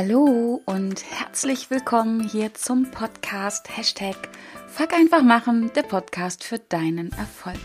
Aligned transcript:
Hallo 0.00 0.62
und 0.64 1.02
herzlich 1.10 1.70
willkommen 1.72 2.20
hier 2.20 2.54
zum 2.54 2.88
Podcast 2.88 3.76
Hashtag 3.76 4.14
Fuck 4.68 4.92
einfach 4.92 5.24
machen, 5.24 5.72
der 5.74 5.82
Podcast 5.82 6.44
für 6.44 6.60
deinen 6.60 7.10
Erfolg. 7.10 7.58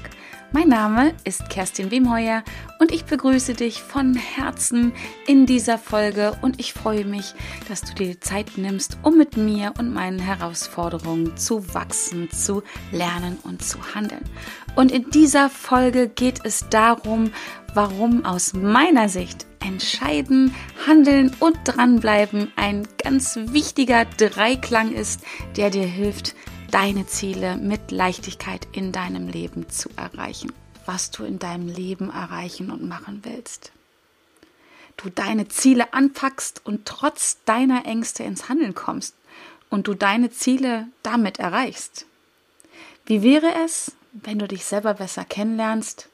Mein 0.52 0.70
Name 0.70 1.13
ist 1.26 1.48
Kerstin 1.52 1.92
Wemheuer 1.92 2.44
und 2.80 2.92
ich 2.92 3.06
begrüße 3.06 3.54
dich 3.54 3.84
von 3.84 4.16
Herzen 4.16 4.94
in 5.28 5.46
dieser 5.46 5.78
Folge 5.78 6.35
und 6.42 6.60
ich 6.60 6.74
freue 6.74 7.06
mich, 7.06 7.35
dass 7.70 7.81
du 7.81 7.94
dir 7.94 8.08
die 8.08 8.20
Zeit 8.20 8.58
nimmst, 8.58 8.97
um 9.04 9.15
mit 9.15 9.38
mir 9.38 9.72
und 9.78 9.94
meinen 9.94 10.18
Herausforderungen 10.18 11.38
zu 11.38 11.76
wachsen, 11.76 12.31
zu 12.31 12.63
lernen 12.92 13.38
und 13.44 13.63
zu 13.63 13.78
handeln. 13.94 14.28
Und 14.76 14.92
in 14.92 15.12
dieser 15.12 15.52
Folge 15.52 16.09
geht 16.09 16.40
es 16.43 16.68
darum, 16.71 17.31
warum 17.76 18.26
aus 18.26 18.54
meiner 18.54 19.07
Sicht 19.07 19.45
Entscheiden, 19.63 20.53
Handeln 20.85 21.34
und 21.40 21.58
Dranbleiben 21.63 22.52
ein 22.58 22.85
ganz 23.02 23.38
wichtiger 23.38 24.04
Dreiklang 24.05 24.94
ist, 24.94 25.21
der 25.55 25.70
dir 25.70 25.85
hilft, 25.85 26.35
deine 26.70 27.05
Ziele 27.08 27.55
mit 27.55 27.91
Leichtigkeit 27.91 28.68
in 28.73 28.91
deinem 28.91 29.30
Leben 29.30 29.70
zu 29.70 29.90
erreichen, 29.95 30.52
was 30.85 31.12
du 31.12 31.23
in 31.23 31.40
deinem 31.40 31.68
Leben 31.68 32.09
erreichen 32.09 32.71
und 32.71 32.88
machen 32.88 33.21
willst. 33.23 33.71
Du 34.98 35.09
deine 35.09 35.48
Ziele 35.48 35.93
anpackst 35.93 36.62
und 36.66 36.85
trotz 36.85 37.38
deiner 37.45 37.85
Ängste 37.85 38.23
ins 38.23 38.49
Handeln 38.49 38.76
kommst 38.76 39.16
und 39.70 39.88
du 39.88 39.93
deine 39.93 40.30
Ziele 40.30 40.88
damit 41.04 41.40
erreichst. 41.40 42.05
Wie 43.05 43.23
wäre 43.23 43.54
es, 43.66 43.93
wenn 44.12 44.40
du 44.40 44.48
dich 44.48 44.66
selber 44.66 44.95
besser 44.95 45.23
kennenlernst, 45.23 46.09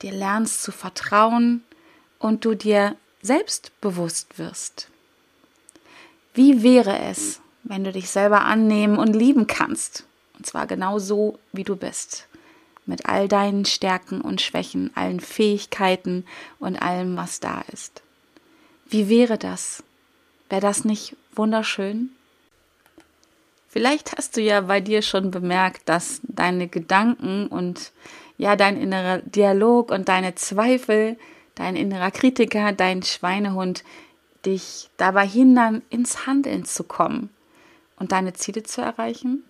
dir 0.00 0.12
lernst 0.12 0.62
zu 0.62 0.70
vertrauen 0.70 1.64
und 2.18 2.44
du 2.44 2.54
dir 2.54 2.96
selbst 3.22 3.72
bewusst 3.80 4.38
wirst? 4.38 4.88
Wie 6.34 6.62
wäre 6.62 6.98
es, 6.98 7.40
wenn 7.68 7.84
du 7.84 7.92
dich 7.92 8.08
selber 8.10 8.42
annehmen 8.42 8.98
und 8.98 9.14
lieben 9.14 9.46
kannst. 9.46 10.04
Und 10.36 10.46
zwar 10.46 10.66
genau 10.66 10.98
so, 10.98 11.38
wie 11.52 11.64
du 11.64 11.76
bist. 11.76 12.26
Mit 12.86 13.06
all 13.06 13.28
deinen 13.28 13.66
Stärken 13.66 14.20
und 14.20 14.40
Schwächen, 14.40 14.90
allen 14.94 15.20
Fähigkeiten 15.20 16.24
und 16.58 16.80
allem, 16.80 17.16
was 17.16 17.40
da 17.40 17.62
ist. 17.72 18.02
Wie 18.88 19.08
wäre 19.08 19.36
das? 19.36 19.82
Wäre 20.48 20.62
das 20.62 20.84
nicht 20.84 21.14
wunderschön? 21.34 22.10
Vielleicht 23.68 24.16
hast 24.16 24.36
du 24.36 24.40
ja 24.40 24.62
bei 24.62 24.80
dir 24.80 25.02
schon 25.02 25.30
bemerkt, 25.30 25.86
dass 25.86 26.20
deine 26.22 26.68
Gedanken 26.68 27.48
und 27.48 27.92
ja, 28.38 28.56
dein 28.56 28.80
innerer 28.80 29.18
Dialog 29.18 29.90
und 29.90 30.08
deine 30.08 30.34
Zweifel, 30.36 31.18
dein 31.58 31.76
innerer 31.76 32.10
Kritiker, 32.10 32.72
dein 32.72 33.02
Schweinehund 33.02 33.84
dich 34.44 34.90
dabei 34.96 35.26
hindern, 35.26 35.82
ins 35.90 36.26
Handeln 36.26 36.64
zu 36.64 36.84
kommen 36.84 37.30
und 37.96 38.12
deine 38.12 38.32
Ziele 38.32 38.62
zu 38.62 38.80
erreichen? 38.80 39.44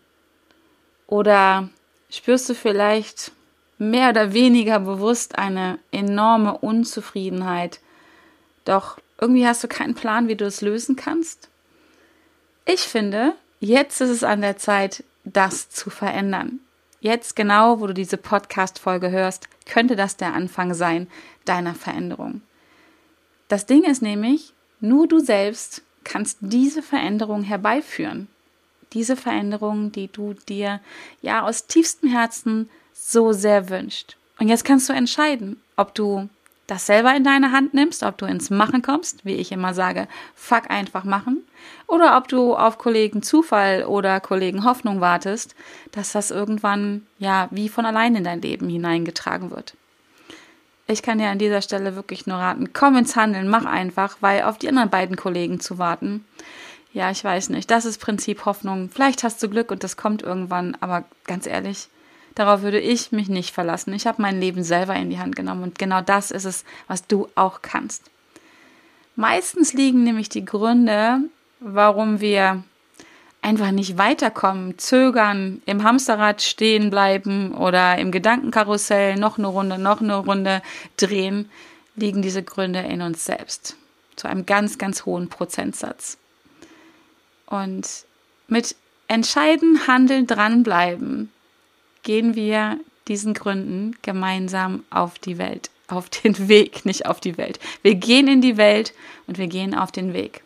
Oder 1.06 1.68
spürst 2.10 2.48
du 2.48 2.54
vielleicht 2.54 3.32
mehr 3.78 4.10
oder 4.10 4.32
weniger 4.32 4.80
bewusst 4.80 5.38
eine 5.38 5.78
enorme 5.90 6.58
Unzufriedenheit, 6.58 7.80
doch 8.64 8.98
irgendwie 9.20 9.46
hast 9.46 9.64
du 9.64 9.68
keinen 9.68 9.94
Plan, 9.94 10.28
wie 10.28 10.36
du 10.36 10.44
es 10.44 10.60
lösen 10.60 10.96
kannst? 10.96 11.48
Ich 12.64 12.80
finde, 12.80 13.34
jetzt 13.60 14.00
ist 14.00 14.10
es 14.10 14.24
an 14.24 14.40
der 14.40 14.56
Zeit, 14.56 15.04
das 15.24 15.70
zu 15.70 15.90
verändern. 15.90 16.60
Jetzt 17.00 17.36
genau, 17.36 17.80
wo 17.80 17.86
du 17.86 17.94
diese 17.94 18.16
Podcast-Folge 18.16 19.10
hörst, 19.10 19.48
könnte 19.66 19.96
das 19.96 20.16
der 20.16 20.34
Anfang 20.34 20.74
sein 20.74 21.06
deiner 21.44 21.74
Veränderung. 21.74 22.42
Das 23.48 23.66
Ding 23.66 23.84
ist 23.84 24.02
nämlich, 24.02 24.52
nur 24.80 25.06
du 25.06 25.20
selbst 25.20 25.82
kannst 26.04 26.38
diese 26.40 26.82
Veränderung 26.82 27.42
herbeiführen 27.42 28.28
diese 28.92 29.16
Veränderung, 29.16 29.92
die 29.92 30.08
du 30.08 30.34
dir 30.48 30.80
ja 31.20 31.42
aus 31.42 31.66
tiefstem 31.66 32.10
Herzen 32.10 32.68
so 32.92 33.32
sehr 33.32 33.68
wünscht. 33.68 34.16
Und 34.38 34.48
jetzt 34.48 34.64
kannst 34.64 34.88
du 34.88 34.92
entscheiden, 34.92 35.60
ob 35.76 35.94
du 35.94 36.28
das 36.68 36.86
selber 36.86 37.16
in 37.16 37.24
deine 37.24 37.50
Hand 37.50 37.74
nimmst, 37.74 38.04
ob 38.04 38.18
du 38.18 38.26
ins 38.26 38.50
Machen 38.50 38.82
kommst, 38.82 39.24
wie 39.24 39.34
ich 39.34 39.50
immer 39.50 39.74
sage, 39.74 40.06
fuck 40.36 40.70
einfach 40.70 41.02
machen, 41.02 41.42
oder 41.88 42.16
ob 42.16 42.28
du 42.28 42.54
auf 42.54 42.78
Kollegen 42.78 43.22
Zufall 43.22 43.84
oder 43.84 44.20
Kollegen 44.20 44.64
Hoffnung 44.64 45.00
wartest, 45.00 45.56
dass 45.92 46.12
das 46.12 46.30
irgendwann 46.30 47.06
ja 47.18 47.48
wie 47.50 47.68
von 47.68 47.86
allein 47.86 48.14
in 48.14 48.24
dein 48.24 48.42
Leben 48.42 48.68
hineingetragen 48.68 49.50
wird. 49.50 49.74
Ich 50.86 51.02
kann 51.02 51.18
dir 51.18 51.28
an 51.28 51.38
dieser 51.38 51.62
Stelle 51.62 51.96
wirklich 51.96 52.26
nur 52.26 52.36
raten, 52.36 52.72
komm 52.72 52.96
ins 52.96 53.16
Handeln, 53.16 53.48
mach 53.48 53.64
einfach, 53.64 54.18
weil 54.20 54.42
auf 54.42 54.58
die 54.58 54.68
anderen 54.68 54.90
beiden 54.90 55.16
Kollegen 55.16 55.60
zu 55.60 55.78
warten, 55.78 56.24
ja, 56.92 57.10
ich 57.10 57.22
weiß 57.22 57.50
nicht. 57.50 57.70
Das 57.70 57.84
ist 57.84 57.98
Prinzip 57.98 58.44
Hoffnung. 58.44 58.90
Vielleicht 58.92 59.22
hast 59.22 59.42
du 59.42 59.48
Glück 59.48 59.70
und 59.70 59.84
das 59.84 59.96
kommt 59.96 60.22
irgendwann, 60.22 60.76
aber 60.80 61.04
ganz 61.26 61.46
ehrlich, 61.46 61.88
darauf 62.34 62.62
würde 62.62 62.80
ich 62.80 63.12
mich 63.12 63.28
nicht 63.28 63.54
verlassen. 63.54 63.92
Ich 63.92 64.06
habe 64.06 64.22
mein 64.22 64.40
Leben 64.40 64.62
selber 64.62 64.94
in 64.94 65.10
die 65.10 65.18
Hand 65.18 65.36
genommen 65.36 65.62
und 65.62 65.78
genau 65.78 66.00
das 66.00 66.30
ist 66.30 66.44
es, 66.44 66.64
was 66.86 67.06
du 67.06 67.28
auch 67.34 67.62
kannst. 67.62 68.04
Meistens 69.16 69.72
liegen 69.72 70.04
nämlich 70.04 70.28
die 70.28 70.44
Gründe, 70.44 71.20
warum 71.60 72.20
wir 72.20 72.62
einfach 73.42 73.70
nicht 73.70 73.98
weiterkommen, 73.98 74.78
zögern, 74.78 75.62
im 75.66 75.82
Hamsterrad 75.82 76.42
stehen 76.42 76.90
bleiben 76.90 77.52
oder 77.52 77.98
im 77.98 78.12
Gedankenkarussell 78.12 79.16
noch 79.16 79.38
eine 79.38 79.46
Runde, 79.46 79.78
noch 79.78 80.00
eine 80.00 80.16
Runde 80.16 80.62
drehen, 80.96 81.50
liegen 81.96 82.22
diese 82.22 82.42
Gründe 82.42 82.80
in 82.80 83.02
uns 83.02 83.24
selbst. 83.24 83.76
Zu 84.16 84.28
einem 84.28 84.46
ganz, 84.46 84.78
ganz 84.78 85.04
hohen 85.04 85.28
Prozentsatz. 85.28 86.18
Und 87.46 87.88
mit 88.48 88.76
entscheiden, 89.08 89.86
handeln, 89.86 90.26
dranbleiben 90.26 91.30
gehen 92.02 92.34
wir 92.34 92.78
diesen 93.08 93.34
Gründen 93.34 93.96
gemeinsam 94.02 94.84
auf 94.90 95.18
die 95.18 95.38
Welt, 95.38 95.70
auf 95.88 96.08
den 96.08 96.48
Weg, 96.48 96.84
nicht 96.84 97.06
auf 97.06 97.20
die 97.20 97.38
Welt. 97.38 97.58
Wir 97.82 97.94
gehen 97.94 98.28
in 98.28 98.40
die 98.40 98.56
Welt 98.56 98.92
und 99.26 99.38
wir 99.38 99.46
gehen 99.46 99.74
auf 99.74 99.92
den 99.92 100.12
Weg. 100.12 100.42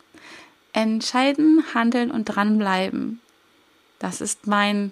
Entscheiden, 0.71 1.63
handeln 1.73 2.09
und 2.09 2.25
dranbleiben. 2.25 3.19
Das 3.99 4.21
ist 4.21 4.47
mein, 4.47 4.91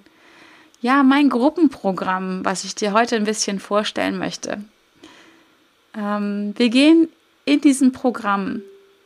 ja, 0.82 1.04
mein 1.04 1.30
Gruppenprogramm, 1.30 2.46
was 2.46 2.64
ich 2.64 2.76
dir 2.76 2.94
heute 2.94 3.16
ein 3.16 3.24
bisschen 3.24 3.60
vorstellen 3.60 4.18
möchte. 4.18 4.64
Ähm, 5.98 6.54
wir 6.56 6.70
gehen 6.70 7.10
in 7.46 7.62
diesem 7.62 7.92
Programm 7.92 8.62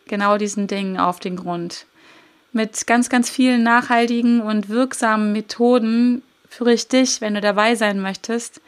genau 0.07 0.37
diesen 0.37 0.67
Dingen 0.67 0.97
auf 0.97 1.19
den 1.19 1.35
Grund 1.35 1.85
mit 2.51 2.87
ganz, 2.87 3.09
ganz 3.09 3.29
vielen 3.29 3.63
nachhaltigen 3.63 4.41
und 4.41 4.69
wirksamen 4.69 5.33
Methoden 5.33 6.21
führe 6.55 6.73
ich 6.73 6.87
dich, 6.87 7.19
wenn 7.19 7.33
du 7.33 7.41
dabei 7.41 7.75
sein 7.75 7.99
möchtest, 7.99 8.61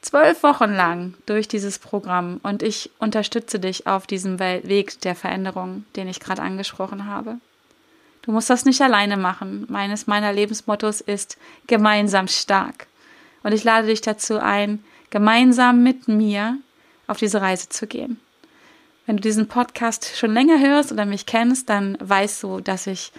zwölf 0.00 0.42
Wochen 0.42 0.72
lang 0.72 1.14
durch 1.26 1.46
dieses 1.46 1.78
Programm 1.78 2.40
und 2.42 2.62
ich 2.62 2.90
unterstütze 2.98 3.58
dich 3.58 3.86
auf 3.86 4.06
diesem 4.06 4.38
Weg 4.38 5.00
der 5.02 5.14
Veränderung, 5.14 5.84
den 5.94 6.08
ich 6.08 6.20
gerade 6.20 6.40
angesprochen 6.40 7.06
habe. 7.06 7.36
Du 8.22 8.32
musst 8.32 8.48
das 8.48 8.64
nicht 8.64 8.80
alleine 8.80 9.18
machen. 9.18 9.66
Meines 9.68 10.06
meiner 10.06 10.32
Lebensmottos 10.32 11.02
ist 11.02 11.36
gemeinsam 11.66 12.28
stark. 12.28 12.86
Und 13.42 13.52
ich 13.52 13.64
lade 13.64 13.88
dich 13.88 14.00
dazu 14.00 14.38
ein, 14.38 14.82
gemeinsam 15.10 15.82
mit 15.82 16.08
mir 16.08 16.56
auf 17.06 17.18
diese 17.18 17.42
Reise 17.42 17.68
zu 17.68 17.86
gehen. 17.86 18.18
Wenn 19.04 19.16
du 19.18 19.22
diesen 19.22 19.48
Podcast 19.48 20.16
schon 20.16 20.32
länger 20.32 20.58
hörst 20.60 20.90
oder 20.92 21.04
mich 21.04 21.26
kennst, 21.26 21.68
dann 21.68 21.98
weißt 22.00 22.42
du, 22.42 22.60
dass 22.60 22.86
ich 22.86 23.12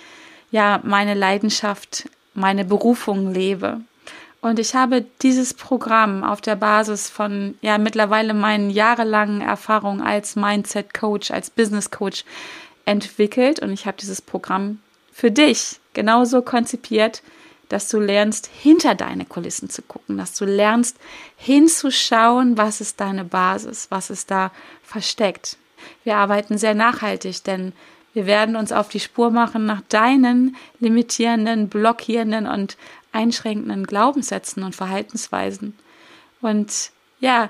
ja 0.50 0.80
meine 0.84 1.13
Leidenschaft, 1.13 2.09
meine 2.34 2.66
Berufung 2.66 3.31
lebe. 3.31 3.81
Und 4.45 4.59
ich 4.59 4.75
habe 4.75 5.03
dieses 5.23 5.56
Programm 5.56 6.23
auf 6.23 6.39
der 6.39 6.56
Basis 6.56 7.09
von 7.09 7.57
ja 7.62 7.80
mittlerweile 7.80 8.36
meinen 8.36 8.69
jahrelangen 8.69 9.42
Erfahrungen 9.42 10.01
als 10.01 10.36
Mindset 10.36 10.94
Coach, 10.94 11.31
als 11.31 11.50
Business 11.50 11.89
Coach 11.89 12.24
entwickelt 12.86 13.59
und 13.59 13.71
ich 13.71 13.88
habe 13.88 13.97
dieses 14.00 14.21
Programm 14.21 14.81
für 15.12 15.31
dich 15.31 15.80
genauso 15.95 16.44
konzipiert, 16.44 17.24
dass 17.69 17.89
du 17.89 18.00
lernst, 18.00 18.47
hinter 18.62 18.94
deine 18.94 19.25
Kulissen 19.25 19.71
zu 19.71 19.81
gucken, 19.81 20.19
dass 20.19 20.36
du 20.38 20.45
lernst, 20.45 20.97
hinzuschauen, 21.38 22.56
was 22.56 22.81
ist 22.81 23.01
deine 23.01 23.24
Basis, 23.25 23.88
was 23.89 24.12
ist 24.12 24.30
da 24.30 24.51
versteckt. 24.83 25.57
Wir 26.03 26.18
arbeiten 26.18 26.59
sehr 26.59 26.75
nachhaltig, 26.75 27.44
denn 27.45 27.74
wir 28.13 28.27
werden 28.27 28.56
uns 28.56 28.71
auf 28.71 28.89
die 28.89 29.00
Spur 29.00 29.31
machen 29.31 29.65
nach 29.65 29.81
deinen 29.89 30.56
limitierenden, 30.80 31.68
blockierenden 31.68 32.45
und 32.45 32.77
einschränkenden 33.15 33.88
Glaubenssätzen 33.88 34.63
und 34.63 34.75
Verhaltensweisen. 34.75 35.77
Und 36.41 36.91
ja, 37.19 37.50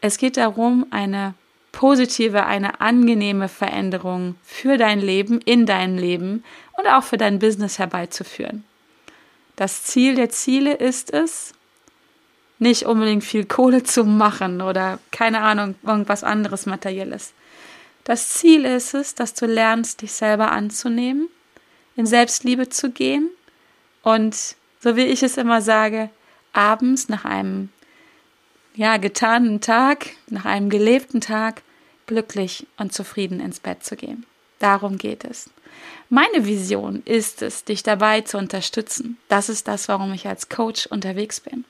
es 0.00 0.16
geht 0.16 0.36
darum, 0.36 0.86
eine 0.90 1.34
positive, 1.72 2.46
eine 2.46 2.80
angenehme 2.80 3.48
Veränderung 3.48 4.36
für 4.42 4.76
dein 4.76 5.00
Leben, 5.00 5.40
in 5.40 5.66
deinem 5.66 5.98
Leben 5.98 6.44
und 6.78 6.86
auch 6.86 7.02
für 7.02 7.18
dein 7.18 7.38
Business 7.38 7.78
herbeizuführen. 7.78 8.64
Das 9.56 9.84
Ziel 9.84 10.14
der 10.14 10.30
Ziele 10.30 10.74
ist 10.74 11.12
es, 11.12 11.52
nicht 12.58 12.84
unbedingt 12.84 13.24
viel 13.24 13.44
Kohle 13.44 13.82
zu 13.84 14.04
machen 14.04 14.62
oder 14.62 14.98
keine 15.10 15.40
Ahnung, 15.40 15.74
irgendwas 15.82 16.24
anderes 16.24 16.66
Materielles. 16.66 17.32
Das 18.04 18.30
Ziel 18.30 18.64
ist 18.64 18.94
es, 18.94 19.14
dass 19.14 19.34
du 19.34 19.46
lernst, 19.46 20.02
dich 20.02 20.12
selber 20.12 20.52
anzunehmen, 20.52 21.28
in 21.96 22.06
Selbstliebe 22.06 22.68
zu 22.68 22.90
gehen 22.90 23.28
und, 24.02 24.56
so 24.80 24.96
wie 24.96 25.04
ich 25.04 25.22
es 25.22 25.36
immer 25.36 25.62
sage, 25.62 26.10
abends 26.52 27.08
nach 27.08 27.24
einem 27.24 27.68
ja, 28.74 28.96
getanen 28.96 29.60
Tag, 29.60 30.10
nach 30.28 30.44
einem 30.44 30.70
gelebten 30.70 31.20
Tag, 31.20 31.62
glücklich 32.06 32.66
und 32.76 32.92
zufrieden 32.92 33.40
ins 33.40 33.60
Bett 33.60 33.84
zu 33.84 33.96
gehen. 33.96 34.26
Darum 34.58 34.98
geht 34.98 35.24
es. 35.24 35.50
Meine 36.08 36.46
Vision 36.46 37.02
ist 37.04 37.42
es, 37.42 37.64
dich 37.64 37.82
dabei 37.82 38.22
zu 38.22 38.36
unterstützen. 38.36 39.16
Das 39.28 39.48
ist 39.48 39.68
das, 39.68 39.88
warum 39.88 40.12
ich 40.12 40.26
als 40.26 40.48
Coach 40.48 40.86
unterwegs 40.86 41.40
bin. 41.40 41.64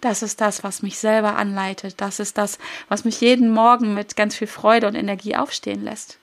Das 0.00 0.22
ist 0.22 0.40
das, 0.40 0.64
was 0.64 0.82
mich 0.82 0.98
selber 0.98 1.36
anleitet. 1.36 2.00
Das 2.00 2.20
ist 2.20 2.36
das, 2.36 2.58
was 2.88 3.04
mich 3.04 3.20
jeden 3.20 3.50
Morgen 3.50 3.94
mit 3.94 4.16
ganz 4.16 4.34
viel 4.34 4.48
Freude 4.48 4.88
und 4.88 4.94
Energie 4.94 5.36
aufstehen 5.36 5.84
lässt. 5.84 6.18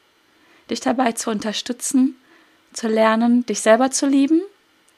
Dich 0.69 0.79
dabei 0.79 1.13
zu 1.13 1.29
unterstützen, 1.29 2.15
zu 2.73 2.87
lernen, 2.87 3.45
dich 3.45 3.61
selber 3.61 3.91
zu 3.91 4.07
lieben, 4.07 4.41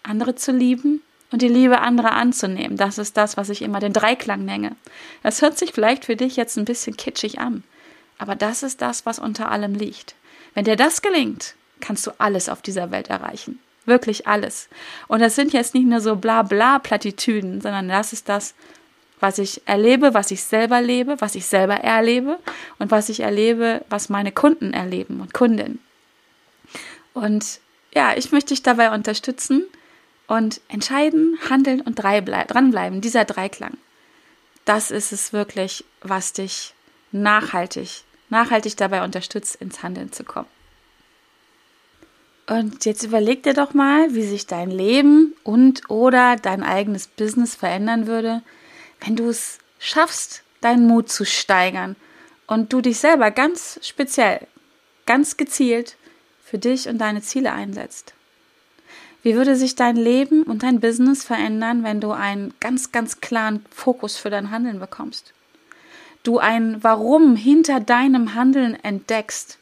andere 0.04 0.36
zu 0.36 0.52
lieben 0.52 1.02
und 1.36 1.42
die 1.42 1.50
Liebe 1.50 1.82
anderer 1.82 2.14
anzunehmen. 2.14 2.78
Das 2.78 2.98
ist 2.98 3.18
das, 3.18 3.36
was 3.36 3.50
ich 3.50 3.62
immer 3.62 3.82
den 3.82 3.92
Dreiklang 3.92 4.46
nenne. 4.46 4.78
Das 5.22 5.42
hört 5.42 5.58
sich 5.58 5.74
vielleicht 5.74 6.06
für 6.06 6.16
dich 6.16 6.38
jetzt 6.38 6.56
ein 6.56 6.64
bisschen 6.64 6.96
kitschig 6.96 7.40
an, 7.40 7.64
aber 8.18 8.36
das 8.36 8.64
ist 8.64 8.82
das, 8.82 9.06
was 9.06 9.20
unter 9.20 9.52
allem 9.52 9.74
liegt. 9.74 10.16
Wenn 10.54 10.64
dir 10.64 10.78
das 10.78 11.02
gelingt, 11.02 11.56
kannst 11.82 12.08
du 12.08 12.12
alles 12.20 12.48
auf 12.48 12.62
dieser 12.62 12.90
Welt 12.90 13.10
erreichen. 13.10 13.60
Wirklich 13.84 14.28
alles. 14.28 14.70
Und 15.10 15.20
das 15.20 15.36
sind 15.36 15.52
jetzt 15.52 15.74
nicht 15.74 15.86
nur 15.86 16.00
so 16.00 16.16
bla 16.16 16.42
bla 16.42 16.80
Plattitüden, 16.80 17.60
sondern 17.60 17.90
das 17.90 18.14
ist 18.14 18.30
das, 18.30 18.56
was 19.20 19.38
ich 19.38 19.62
erlebe, 19.66 20.14
was 20.14 20.32
ich 20.32 20.42
selber 20.42 20.82
lebe, 20.82 21.20
was 21.20 21.36
ich 21.36 21.48
selber 21.48 21.76
erlebe 21.76 22.40
und 22.80 22.92
was 22.92 23.10
ich 23.10 23.20
erlebe, 23.20 23.84
was 23.90 24.08
meine 24.08 24.32
Kunden 24.32 24.74
erleben 24.74 25.20
und 25.20 25.34
Kundinnen. 25.34 25.80
Und 27.14 27.60
ja, 27.94 28.16
ich 28.16 28.32
möchte 28.32 28.54
dich 28.54 28.64
dabei 28.64 28.96
unterstützen 28.96 29.66
und 30.28 30.62
entscheiden, 30.68 31.38
handeln 31.50 31.82
und 31.82 31.96
dranbleiben. 31.96 33.02
Dieser 33.02 33.26
Dreiklang. 33.26 33.78
Das 34.66 34.92
ist 34.92 35.12
es 35.12 35.34
wirklich, 35.34 35.86
was 36.02 36.34
dich 36.34 36.74
nachhaltig, 37.12 38.04
nachhaltig 38.30 38.76
dabei 38.78 39.04
unterstützt, 39.04 39.56
ins 39.56 39.84
Handeln 39.84 40.12
zu 40.12 40.24
kommen. 40.24 40.48
Und 42.48 42.86
jetzt 42.86 43.04
überleg 43.04 43.44
dir 43.44 43.54
doch 43.54 43.74
mal, 43.74 44.14
wie 44.14 44.26
sich 44.26 44.46
dein 44.46 44.70
Leben 44.70 45.34
und 45.44 45.90
oder 45.90 46.36
dein 46.36 46.64
eigenes 46.64 47.08
Business 47.08 47.56
verändern 47.56 48.06
würde, 48.06 48.44
wenn 49.04 49.16
du 49.16 49.30
es 49.30 49.58
schaffst, 49.80 50.44
deinen 50.62 50.88
Mut 50.88 51.10
zu 51.10 51.26
steigern 51.26 51.96
und 52.48 52.72
du 52.72 52.82
dich 52.82 53.00
selber 53.00 53.32
ganz 53.32 53.80
speziell, 53.82 54.48
ganz 55.06 55.38
gezielt 55.38 55.98
für 56.44 56.60
dich 56.60 56.88
und 56.88 57.00
deine 57.00 57.22
Ziele 57.22 57.52
einsetzt. 57.52 58.14
Wie 59.26 59.34
würde 59.34 59.56
sich 59.56 59.74
dein 59.74 59.96
Leben 59.96 60.44
und 60.44 60.62
dein 60.62 60.80
Business 60.80 61.24
verändern, 61.24 61.84
wenn 61.84 62.00
du 62.00 62.12
einen 62.12 62.54
ganz, 62.60 62.92
ganz 62.92 63.22
klaren 63.22 63.66
Fokus 63.72 64.18
für 64.18 64.30
dein 64.30 64.52
Handeln 64.52 64.80
bekommst? 64.80 65.34
Du 66.22 66.38
ein 66.38 66.84
Warum 66.84 67.36
hinter 67.36 67.80
deinem 67.80 68.36
Handeln 68.36 68.78
entdeckst 68.84 69.58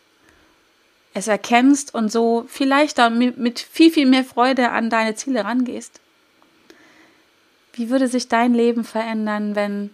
es 1.14 1.30
erkennst 1.30 1.96
und 1.96 2.12
so 2.12 2.44
viel 2.50 2.68
leichter 2.68 3.08
und 3.08 3.38
mit 3.38 3.60
viel, 3.62 3.90
viel 3.90 4.06
mehr 4.06 4.26
Freude 4.26 4.72
an 4.72 4.90
deine 4.90 5.16
Ziele 5.16 5.46
rangehst. 5.46 6.02
Wie 7.72 7.90
würde 7.90 8.10
sich 8.10 8.28
dein 8.28 8.54
Leben 8.54 8.84
verändern, 8.84 9.56
wenn 9.56 9.92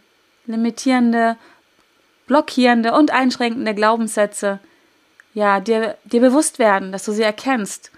limitierende, 0.48 1.38
blockierende 2.26 2.92
und 2.94 3.12
einschränkende 3.12 3.76
Glaubenssätze 3.76 4.60
ja, 5.36 5.60
dir, 5.60 5.96
dir 6.06 6.22
bewusst 6.22 6.58
werden, 6.58 6.92
dass 6.92 7.06
du 7.06 7.12
sie 7.12 7.22
erkennst 7.22 7.92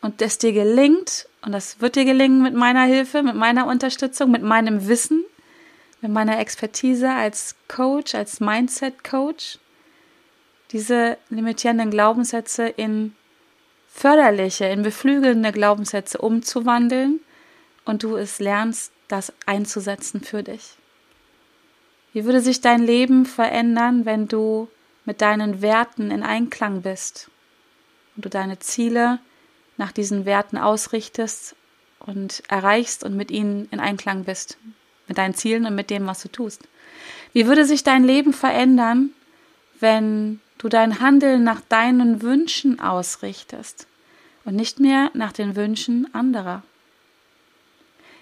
und 0.00 0.20
es 0.22 0.38
dir 0.38 0.52
gelingt, 0.52 1.28
und 1.42 1.52
das 1.52 1.80
wird 1.80 1.96
dir 1.96 2.04
gelingen 2.04 2.42
mit 2.42 2.54
meiner 2.54 2.84
Hilfe, 2.84 3.22
mit 3.22 3.34
meiner 3.34 3.66
Unterstützung, 3.66 4.30
mit 4.30 4.42
meinem 4.42 4.88
Wissen, 4.88 5.24
mit 6.00 6.10
meiner 6.12 6.38
Expertise 6.38 7.10
als 7.10 7.54
Coach, 7.68 8.14
als 8.14 8.40
Mindset-Coach, 8.40 9.58
diese 10.72 11.18
limitierenden 11.28 11.90
Glaubenssätze 11.90 12.66
in 12.66 13.14
förderliche, 13.88 14.66
in 14.66 14.82
beflügelnde 14.82 15.52
Glaubenssätze 15.52 16.18
umzuwandeln 16.18 17.20
und 17.84 18.02
du 18.02 18.16
es 18.16 18.38
lernst, 18.38 18.92
das 19.08 19.32
einzusetzen 19.46 20.20
für 20.20 20.42
dich. 20.42 20.74
Wie 22.12 22.24
würde 22.24 22.40
sich 22.40 22.60
dein 22.60 22.82
Leben 22.84 23.26
verändern, 23.26 24.04
wenn 24.04 24.28
du 24.28 24.68
mit 25.04 25.20
deinen 25.20 25.62
Werten 25.62 26.10
in 26.10 26.22
Einklang 26.22 26.82
bist 26.82 27.30
und 28.14 28.24
du 28.24 28.28
deine 28.28 28.58
Ziele 28.58 29.18
nach 29.80 29.92
diesen 29.92 30.26
Werten 30.26 30.58
ausrichtest 30.58 31.56
und 32.00 32.42
erreichst 32.48 33.02
und 33.02 33.16
mit 33.16 33.30
ihnen 33.30 33.66
in 33.70 33.80
Einklang 33.80 34.24
bist, 34.24 34.58
mit 35.08 35.16
deinen 35.18 35.34
Zielen 35.34 35.64
und 35.64 35.74
mit 35.74 35.88
dem, 35.88 36.06
was 36.06 36.22
du 36.22 36.28
tust? 36.28 36.68
Wie 37.32 37.46
würde 37.46 37.64
sich 37.64 37.82
dein 37.82 38.04
Leben 38.04 38.32
verändern, 38.34 39.10
wenn 39.80 40.40
du 40.58 40.68
dein 40.68 41.00
Handeln 41.00 41.42
nach 41.42 41.62
deinen 41.62 42.20
Wünschen 42.20 42.78
ausrichtest 42.78 43.86
und 44.44 44.54
nicht 44.54 44.80
mehr 44.80 45.10
nach 45.14 45.32
den 45.32 45.56
Wünschen 45.56 46.12
anderer? 46.14 46.62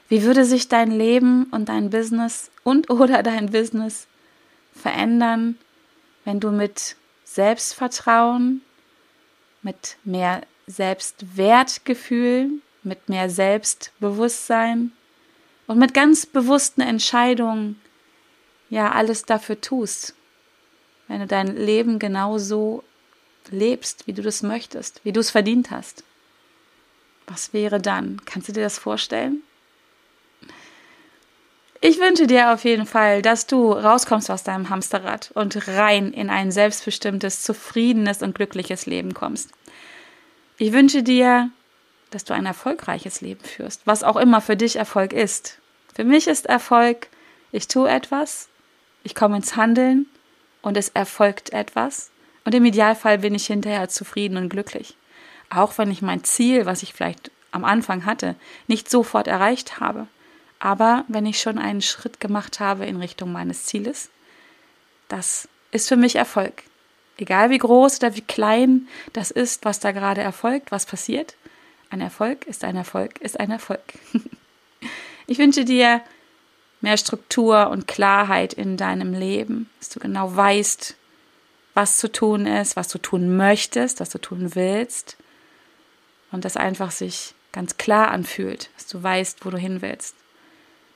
Wie 0.08 0.22
würde 0.22 0.44
sich 0.44 0.68
dein 0.68 0.92
Leben 0.92 1.44
und 1.50 1.68
dein 1.68 1.90
Business 1.90 2.52
und 2.62 2.88
oder 2.88 3.24
dein 3.24 3.50
Business 3.50 4.06
verändern, 4.72 5.58
wenn 6.24 6.38
du 6.38 6.52
mit 6.52 6.94
Selbstvertrauen, 7.24 8.62
mit 9.62 9.96
mehr 10.04 10.42
Selbstwertgefühl, 10.68 12.50
mit 12.84 13.08
mehr 13.08 13.28
Selbstbewusstsein 13.28 14.92
und 15.66 15.78
mit 15.78 15.94
ganz 15.94 16.26
bewussten 16.26 16.80
Entscheidungen 16.80 17.80
ja 18.70 18.92
alles 18.92 19.24
dafür 19.24 19.60
tust, 19.60 20.14
wenn 21.08 21.20
du 21.20 21.26
dein 21.26 21.56
Leben 21.56 21.98
genauso 21.98 22.84
lebst, 23.50 24.06
wie 24.06 24.12
du 24.12 24.22
das 24.22 24.42
möchtest, 24.42 25.00
wie 25.04 25.12
du 25.12 25.20
es 25.20 25.30
verdient 25.30 25.70
hast. 25.70 26.04
Was 27.26 27.52
wäre 27.52 27.80
dann? 27.80 28.20
Kannst 28.24 28.48
du 28.48 28.52
dir 28.52 28.62
das 28.62 28.78
vorstellen? 28.78 29.42
Ich 31.80 32.00
wünsche 32.00 32.26
dir 32.26 32.52
auf 32.52 32.64
jeden 32.64 32.86
Fall, 32.86 33.22
dass 33.22 33.46
du 33.46 33.72
rauskommst 33.72 34.30
aus 34.30 34.42
deinem 34.42 34.68
Hamsterrad 34.68 35.30
und 35.34 35.68
rein 35.68 36.12
in 36.12 36.28
ein 36.28 36.50
selbstbestimmtes, 36.50 37.42
zufriedenes 37.42 38.22
und 38.22 38.34
glückliches 38.34 38.86
Leben 38.86 39.14
kommst. 39.14 39.50
Ich 40.60 40.72
wünsche 40.72 41.04
dir, 41.04 41.50
dass 42.10 42.24
du 42.24 42.34
ein 42.34 42.44
erfolgreiches 42.44 43.20
Leben 43.20 43.44
führst, 43.44 43.82
was 43.84 44.02
auch 44.02 44.16
immer 44.16 44.40
für 44.40 44.56
dich 44.56 44.74
Erfolg 44.74 45.12
ist. 45.12 45.60
Für 45.94 46.02
mich 46.02 46.26
ist 46.26 46.46
Erfolg, 46.46 47.08
ich 47.52 47.68
tue 47.68 47.88
etwas, 47.88 48.48
ich 49.04 49.14
komme 49.14 49.36
ins 49.36 49.54
Handeln 49.54 50.06
und 50.60 50.76
es 50.76 50.88
erfolgt 50.88 51.52
etwas 51.52 52.10
und 52.44 52.56
im 52.56 52.64
Idealfall 52.64 53.18
bin 53.18 53.36
ich 53.36 53.46
hinterher 53.46 53.88
zufrieden 53.88 54.36
und 54.36 54.48
glücklich. 54.48 54.96
Auch 55.48 55.78
wenn 55.78 55.92
ich 55.92 56.02
mein 56.02 56.24
Ziel, 56.24 56.66
was 56.66 56.82
ich 56.82 56.92
vielleicht 56.92 57.30
am 57.52 57.64
Anfang 57.64 58.04
hatte, 58.04 58.34
nicht 58.66 58.90
sofort 58.90 59.28
erreicht 59.28 59.78
habe. 59.78 60.08
Aber 60.58 61.04
wenn 61.06 61.24
ich 61.24 61.40
schon 61.40 61.58
einen 61.58 61.82
Schritt 61.82 62.18
gemacht 62.18 62.58
habe 62.58 62.84
in 62.84 62.96
Richtung 62.96 63.30
meines 63.30 63.64
Zieles, 63.66 64.10
das 65.06 65.48
ist 65.70 65.88
für 65.88 65.96
mich 65.96 66.16
Erfolg. 66.16 66.64
Egal 67.18 67.50
wie 67.50 67.58
groß 67.58 67.98
oder 67.98 68.14
wie 68.14 68.22
klein 68.22 68.88
das 69.12 69.30
ist, 69.30 69.64
was 69.64 69.80
da 69.80 69.92
gerade 69.92 70.20
erfolgt, 70.20 70.70
was 70.70 70.86
passiert. 70.86 71.34
Ein 71.90 72.00
Erfolg 72.00 72.46
ist 72.46 72.64
ein 72.64 72.76
Erfolg, 72.76 73.20
ist 73.20 73.40
ein 73.40 73.50
Erfolg. 73.50 73.82
ich 75.26 75.38
wünsche 75.38 75.64
dir 75.64 76.00
mehr 76.80 76.96
Struktur 76.96 77.70
und 77.70 77.88
Klarheit 77.88 78.52
in 78.52 78.76
deinem 78.76 79.12
Leben, 79.14 79.68
dass 79.78 79.88
du 79.88 79.98
genau 79.98 80.34
weißt, 80.34 80.96
was 81.74 81.98
zu 81.98 82.10
tun 82.10 82.46
ist, 82.46 82.76
was 82.76 82.88
du 82.88 82.98
tun 82.98 83.36
möchtest, 83.36 84.00
was 84.00 84.10
du 84.10 84.18
tun 84.18 84.54
willst 84.54 85.16
und 86.30 86.44
das 86.44 86.56
einfach 86.56 86.90
sich 86.90 87.34
ganz 87.52 87.76
klar 87.78 88.10
anfühlt, 88.10 88.70
dass 88.76 88.86
du 88.86 89.02
weißt, 89.02 89.44
wo 89.44 89.50
du 89.50 89.58
hin 89.58 89.82
willst. 89.82 90.14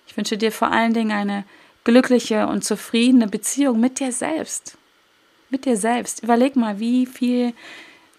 Ich 0.06 0.16
wünsche 0.16 0.36
dir 0.36 0.52
vor 0.52 0.70
allen 0.70 0.92
Dingen 0.92 1.12
eine 1.12 1.44
glückliche 1.84 2.46
und 2.46 2.64
zufriedene 2.64 3.26
Beziehung 3.26 3.80
mit 3.80 3.98
dir 3.98 4.12
selbst. 4.12 4.76
Mit 5.52 5.66
dir 5.66 5.76
selbst. 5.76 6.24
Überleg 6.24 6.56
mal, 6.56 6.80
wie 6.80 7.06
viel 7.06 7.54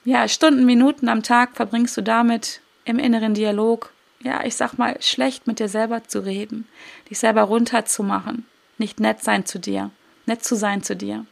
ja, 0.06 0.30
Stunden, 0.30 0.66
Minuten 0.66 1.10
am 1.10 1.22
Tag 1.22 1.58
verbringst 1.58 1.98
du 1.98 2.02
damit 2.02 2.62
im 2.86 2.98
inneren 2.98 3.34
Dialog 3.34 3.92
ja, 4.24 4.44
ich 4.46 4.56
sag 4.56 4.78
mal, 4.78 4.96
schlecht 5.02 5.48
mit 5.48 5.60
dir 5.60 5.68
selber 5.68 6.04
zu 6.06 6.20
reden, 6.20 6.68
dich 7.10 7.20
selber 7.20 7.44
runterzumachen, 7.44 8.46
nicht 8.78 9.00
nett 9.00 9.24
sein 9.24 9.46
zu 9.46 9.60
dir, 9.60 9.92
nett 10.26 10.44
zu 10.44 10.56
sein 10.56 10.82
zu 10.82 10.96
dir. 10.96 11.26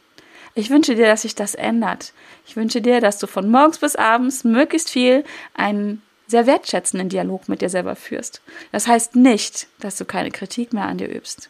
Ich 0.54 0.68
wünsche 0.68 0.94
dir, 0.94 1.06
dass 1.06 1.22
sich 1.22 1.34
das 1.34 1.54
ändert. 1.54 2.12
Ich 2.46 2.56
wünsche 2.56 2.82
dir, 2.82 3.00
dass 3.00 3.18
du 3.18 3.26
von 3.26 3.50
morgens 3.50 3.78
bis 3.78 3.96
abends 3.96 4.44
möglichst 4.44 4.90
viel 4.90 5.24
einen 5.54 6.02
sehr 6.26 6.46
wertschätzenden 6.46 7.08
Dialog 7.08 7.48
mit 7.48 7.62
dir 7.62 7.70
selber 7.70 7.96
führst. 7.96 8.42
Das 8.70 8.86
heißt 8.86 9.16
nicht, 9.16 9.66
dass 9.80 9.96
du 9.96 10.04
keine 10.04 10.30
Kritik 10.30 10.74
mehr 10.74 10.86
an 10.86 10.98
dir 10.98 11.08
übst, 11.08 11.48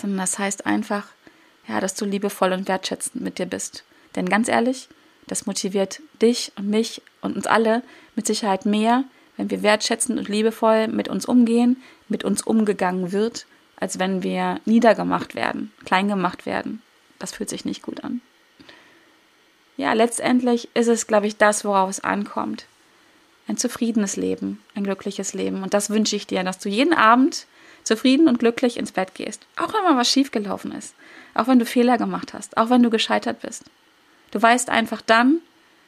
sondern 0.00 0.18
das 0.18 0.38
heißt 0.38 0.66
einfach, 0.66 1.08
ja, 1.68 1.80
dass 1.80 1.94
du 1.94 2.04
liebevoll 2.04 2.52
und 2.52 2.68
wertschätzend 2.68 3.22
mit 3.22 3.38
dir 3.38 3.46
bist. 3.46 3.84
Denn 4.14 4.28
ganz 4.28 4.48
ehrlich, 4.48 4.88
Das 5.26 5.46
motiviert 5.46 6.00
dich 6.22 6.52
und 6.56 6.68
mich 6.68 7.02
und 7.20 7.36
uns 7.36 7.46
alle 7.46 7.82
mit 8.14 8.26
Sicherheit 8.26 8.64
mehr, 8.64 9.04
wenn 9.36 9.50
wir 9.50 9.62
wertschätzend 9.62 10.18
und 10.18 10.28
liebevoll 10.28 10.88
mit 10.88 11.08
uns 11.08 11.26
umgehen, 11.26 11.82
mit 12.08 12.24
uns 12.24 12.42
umgegangen 12.42 13.12
wird, 13.12 13.46
als 13.76 13.98
wenn 13.98 14.22
wir 14.22 14.60
niedergemacht 14.64 15.34
werden, 15.34 15.72
klein 15.84 16.08
gemacht 16.08 16.46
werden. 16.46 16.80
Das 17.18 17.32
fühlt 17.32 17.50
sich 17.50 17.64
nicht 17.64 17.82
gut 17.82 18.04
an. 18.04 18.20
Ja, 19.76 19.92
letztendlich 19.92 20.70
ist 20.74 20.86
es, 20.86 21.06
glaube 21.06 21.26
ich, 21.26 21.36
das, 21.36 21.64
worauf 21.64 21.90
es 21.90 22.00
ankommt. 22.00 22.66
Ein 23.48 23.58
zufriedenes 23.58 24.16
Leben, 24.16 24.62
ein 24.74 24.84
glückliches 24.84 25.34
Leben. 25.34 25.62
Und 25.62 25.74
das 25.74 25.90
wünsche 25.90 26.16
ich 26.16 26.26
dir, 26.26 26.42
dass 26.44 26.58
du 26.58 26.68
jeden 26.68 26.94
Abend 26.94 27.46
zufrieden 27.86 28.28
und 28.28 28.40
glücklich 28.40 28.76
ins 28.76 28.92
Bett 28.92 29.14
gehst. 29.14 29.46
Auch 29.56 29.72
wenn 29.72 29.84
mal 29.84 29.96
was 29.96 30.10
schiefgelaufen 30.10 30.72
ist. 30.72 30.94
Auch 31.34 31.46
wenn 31.46 31.58
du 31.58 31.64
Fehler 31.64 31.98
gemacht 31.98 32.34
hast. 32.34 32.56
Auch 32.56 32.68
wenn 32.68 32.82
du 32.82 32.90
gescheitert 32.90 33.40
bist. 33.40 33.64
Du 34.32 34.42
weißt 34.42 34.70
einfach 34.70 35.00
dann, 35.00 35.38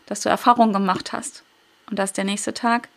dass 0.06 0.20
du 0.20 0.28
Erfahrungen 0.28 0.72
gemacht 0.72 1.12
hast. 1.12 1.42
Und 1.90 1.98
dass 1.98 2.12
der 2.12 2.24
nächste 2.24 2.54
Tag 2.54 2.88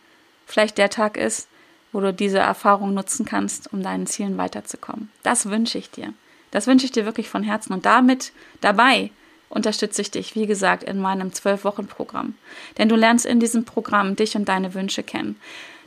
vielleicht 0.46 0.78
der 0.78 0.88
Tag 0.88 1.16
ist, 1.16 1.48
wo 1.90 2.00
du 2.00 2.12
diese 2.14 2.38
Erfahrung 2.38 2.94
nutzen 2.94 3.26
kannst, 3.26 3.72
um 3.72 3.82
deinen 3.82 4.06
Zielen 4.06 4.38
weiterzukommen. 4.38 5.10
Das 5.22 5.46
wünsche 5.46 5.78
ich 5.78 5.90
dir. 5.90 6.14
Das 6.52 6.66
wünsche 6.66 6.86
ich 6.86 6.92
dir 6.92 7.04
wirklich 7.04 7.28
von 7.28 7.42
Herzen. 7.42 7.72
Und 7.72 7.84
damit, 7.84 8.32
dabei, 8.60 9.10
unterstütze 9.48 10.00
ich 10.00 10.12
dich, 10.12 10.36
wie 10.36 10.46
gesagt, 10.46 10.84
in 10.84 11.00
meinem 11.00 11.32
Zwölf-Wochen-Programm. 11.32 12.34
Denn 12.78 12.88
du 12.88 12.94
lernst 12.94 13.26
in 13.26 13.40
diesem 13.40 13.64
Programm 13.64 14.14
dich 14.14 14.36
und 14.36 14.48
deine 14.48 14.74
Wünsche 14.74 15.02
kennen. 15.02 15.40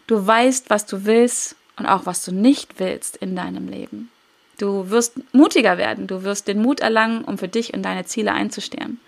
Du 0.06 0.28
weißt, 0.28 0.70
was 0.70 0.86
du 0.86 1.06
willst 1.06 1.56
und 1.78 1.86
auch 1.86 2.06
was 2.06 2.24
du 2.24 2.32
nicht 2.32 2.80
willst 2.80 3.18
in 3.18 3.36
deinem 3.36 3.68
Leben. 3.68 4.10
Du 4.58 4.90
wirst 4.90 5.20
mutiger 5.34 5.78
werden, 5.78 6.08
du 6.08 6.24
wirst 6.24 6.48
den 6.48 6.62
Mut 6.62 6.80
erlangen, 6.80 7.24
um 7.26 7.38
für 7.38 7.48
dich 7.48 7.74
und 7.74 7.84
deine 7.84 8.06
Ziele 8.06 8.32
einzustehen. 8.32 9.00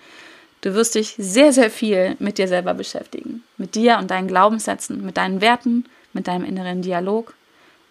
Du 0.61 0.73
wirst 0.73 0.95
dich 0.95 1.15
sehr, 1.17 1.53
sehr 1.53 1.69
viel 1.69 2.17
mit 2.19 2.37
dir 2.37 2.47
selber 2.47 2.73
beschäftigen. 2.73 3.43
Mit 3.57 3.75
dir 3.75 3.97
und 3.99 4.11
deinen 4.11 4.27
Glaubenssätzen, 4.27 5.05
mit 5.05 5.17
deinen 5.17 5.39
Werten, 5.39 5.85
mit 6.13 6.27
deinem 6.27 6.43
inneren 6.43 6.81
Dialog 6.81 7.35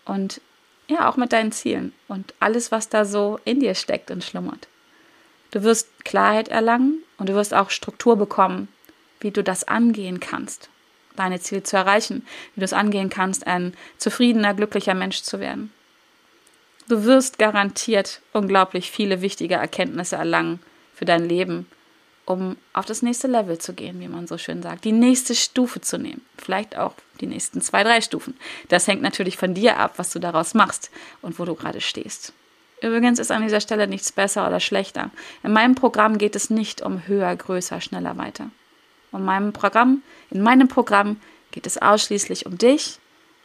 und 0.04 0.40
ja, 0.88 1.08
auch 1.08 1.16
mit 1.16 1.32
deinen 1.32 1.52
Zielen 1.52 1.92
und 2.06 2.34
alles, 2.38 2.70
was 2.70 2.88
da 2.88 3.04
so 3.04 3.40
in 3.44 3.60
dir 3.60 3.74
steckt 3.74 4.10
und 4.10 4.22
schlummert. 4.22 4.68
Du 5.50 5.62
wirst 5.62 6.04
Klarheit 6.04 6.48
erlangen 6.48 7.02
und 7.18 7.28
du 7.28 7.34
wirst 7.34 7.54
auch 7.54 7.70
Struktur 7.70 8.16
bekommen, 8.16 8.68
wie 9.20 9.30
du 9.30 9.42
das 9.42 9.64
angehen 9.64 10.20
kannst, 10.20 10.68
deine 11.16 11.40
Ziele 11.40 11.62
zu 11.62 11.76
erreichen, 11.76 12.26
wie 12.54 12.60
du 12.60 12.64
es 12.64 12.72
angehen 12.72 13.10
kannst, 13.10 13.46
ein 13.46 13.74
zufriedener, 13.98 14.54
glücklicher 14.54 14.94
Mensch 14.94 15.22
zu 15.22 15.40
werden. 15.40 15.72
Du 16.88 17.04
wirst 17.04 17.38
garantiert 17.38 18.20
unglaublich 18.32 18.90
viele 18.90 19.20
wichtige 19.20 19.56
Erkenntnisse 19.56 20.16
erlangen 20.16 20.60
für 20.94 21.04
dein 21.04 21.28
Leben, 21.28 21.66
um 22.26 22.56
auf 22.72 22.86
das 22.86 23.02
nächste 23.02 23.26
Level 23.26 23.58
zu 23.58 23.72
gehen, 23.72 24.00
wie 24.00 24.08
man 24.08 24.26
so 24.26 24.38
schön 24.38 24.62
sagt, 24.62 24.84
die 24.84 24.92
nächste 24.92 25.34
Stufe 25.34 25.80
zu 25.80 25.98
nehmen. 25.98 26.24
Vielleicht 26.38 26.76
auch 26.76 26.94
die 27.20 27.26
nächsten 27.26 27.60
zwei, 27.60 27.82
drei 27.82 28.00
Stufen. 28.00 28.36
Das 28.68 28.86
hängt 28.86 29.02
natürlich 29.02 29.36
von 29.36 29.54
dir 29.54 29.78
ab, 29.78 29.94
was 29.96 30.10
du 30.10 30.18
daraus 30.18 30.54
machst 30.54 30.90
und 31.22 31.38
wo 31.38 31.44
du 31.44 31.54
gerade 31.54 31.80
stehst. 31.80 32.32
Übrigens 32.82 33.18
ist 33.18 33.32
an 33.32 33.42
dieser 33.42 33.60
Stelle 33.60 33.86
nichts 33.86 34.12
besser 34.12 34.46
oder 34.46 34.60
schlechter. 34.60 35.10
In 35.42 35.52
meinem 35.52 35.74
Programm 35.74 36.18
geht 36.18 36.36
es 36.36 36.50
nicht 36.50 36.82
um 36.82 37.06
höher, 37.06 37.34
größer, 37.34 37.80
schneller, 37.80 38.16
weiter. 38.16 38.50
In 39.12 39.24
meinem 39.24 39.52
Programm, 39.52 40.02
in 40.30 40.42
meinem 40.42 40.68
Programm 40.68 41.20
geht 41.52 41.66
es 41.66 41.80
ausschließlich 41.80 42.46
um 42.46 42.58
dich, 42.58 42.98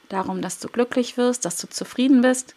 darum, 0.09 0.41
dass 0.41 0.59
du 0.59 0.67
glücklich 0.67 1.17
wirst, 1.17 1.45
dass 1.45 1.57
du 1.57 1.67
zufrieden 1.67 2.21
bist 2.21 2.55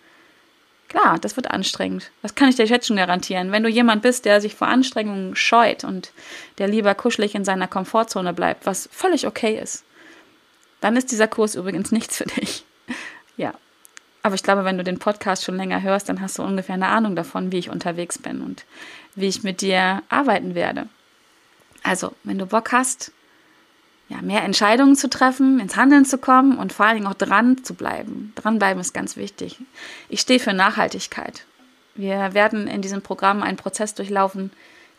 Klar, 0.89 1.19
das 1.19 1.37
wird 1.37 1.51
anstrengend. 1.51 2.11
Das 2.23 2.35
kann 2.35 2.49
ich 2.49 2.57
dir 2.57 2.67
jetzt 2.67 2.87
schon 2.87 2.97
garantieren. 2.97 3.53
Wenn 3.53 3.63
du 3.63 3.69
jemand 3.69 4.03
bist, 4.03 4.25
der 4.25 4.41
sich 4.41 4.55
vor 4.55 4.69
Anstrengungen 4.69 5.35
scheut 5.35 5.83
und 5.83 6.13
der 6.59 6.69
lieber 6.69 6.95
kuschelig 6.95 7.35
in 7.35 7.45
seiner 7.45 7.67
Komfortzone 7.67 8.33
bleibt, 8.33 8.65
was 8.65 8.89
völlig 8.93 9.27
okay 9.27 9.59
ist, 9.61 9.85
dann 10.81 10.97
ist 10.97 11.11
dieser 11.11 11.29
Kurs 11.29 11.55
übrigens 11.55 11.93
nichts 11.93 12.17
für 12.17 12.27
dich. 12.27 12.65
Ja. 13.37 13.53
Aber 14.23 14.37
ich 14.37 14.45
glaube, 14.45 14.65
wenn 14.65 14.79
du 14.79 14.85
den 14.85 15.01
Podcast 15.01 15.43
schon 15.43 15.57
länger 15.57 15.83
hörst, 15.83 16.09
dann 16.09 16.21
hast 16.21 16.39
du 16.39 16.45
ungefähr 16.45 16.77
eine 16.77 16.87
Ahnung 16.87 17.17
davon, 17.17 17.51
wie 17.51 17.59
ich 17.59 17.69
unterwegs 17.69 18.17
bin 18.17 18.43
und 18.43 18.65
wie 19.17 19.27
ich 19.27 19.43
mit 19.43 19.61
dir 19.61 20.05
arbeiten 20.09 20.55
werde. 20.55 20.89
Also, 21.85 22.13
wenn 22.25 22.39
du 22.39 22.47
Bock 22.47 22.73
hast, 22.73 23.13
ja, 24.09 24.21
mehr 24.21 24.43
Entscheidungen 24.43 24.97
zu 24.97 25.09
treffen, 25.09 25.61
ins 25.61 25.77
Handeln 25.77 26.05
zu 26.05 26.19
kommen 26.19 26.59
und 26.59 26.73
vor 26.73 26.87
allen 26.87 26.97
Dingen 26.97 27.07
auch 27.07 27.15
dran 27.15 27.63
zu 27.63 27.75
bleiben. 27.75 28.33
Dranbleiben 28.35 28.81
ist 28.81 28.93
ganz 28.93 29.17
wichtig. 29.17 29.59
Ich 30.09 30.21
stehe 30.21 30.41
für 30.41 30.53
Nachhaltigkeit. 30.53 31.45
Wir 31.95 32.35
werden 32.35 32.67
in 32.67 32.83
diesem 32.83 33.03
Programm 33.03 33.43
einen 33.43 33.57
Prozess 33.57 33.95
durchlaufen, 33.95 34.51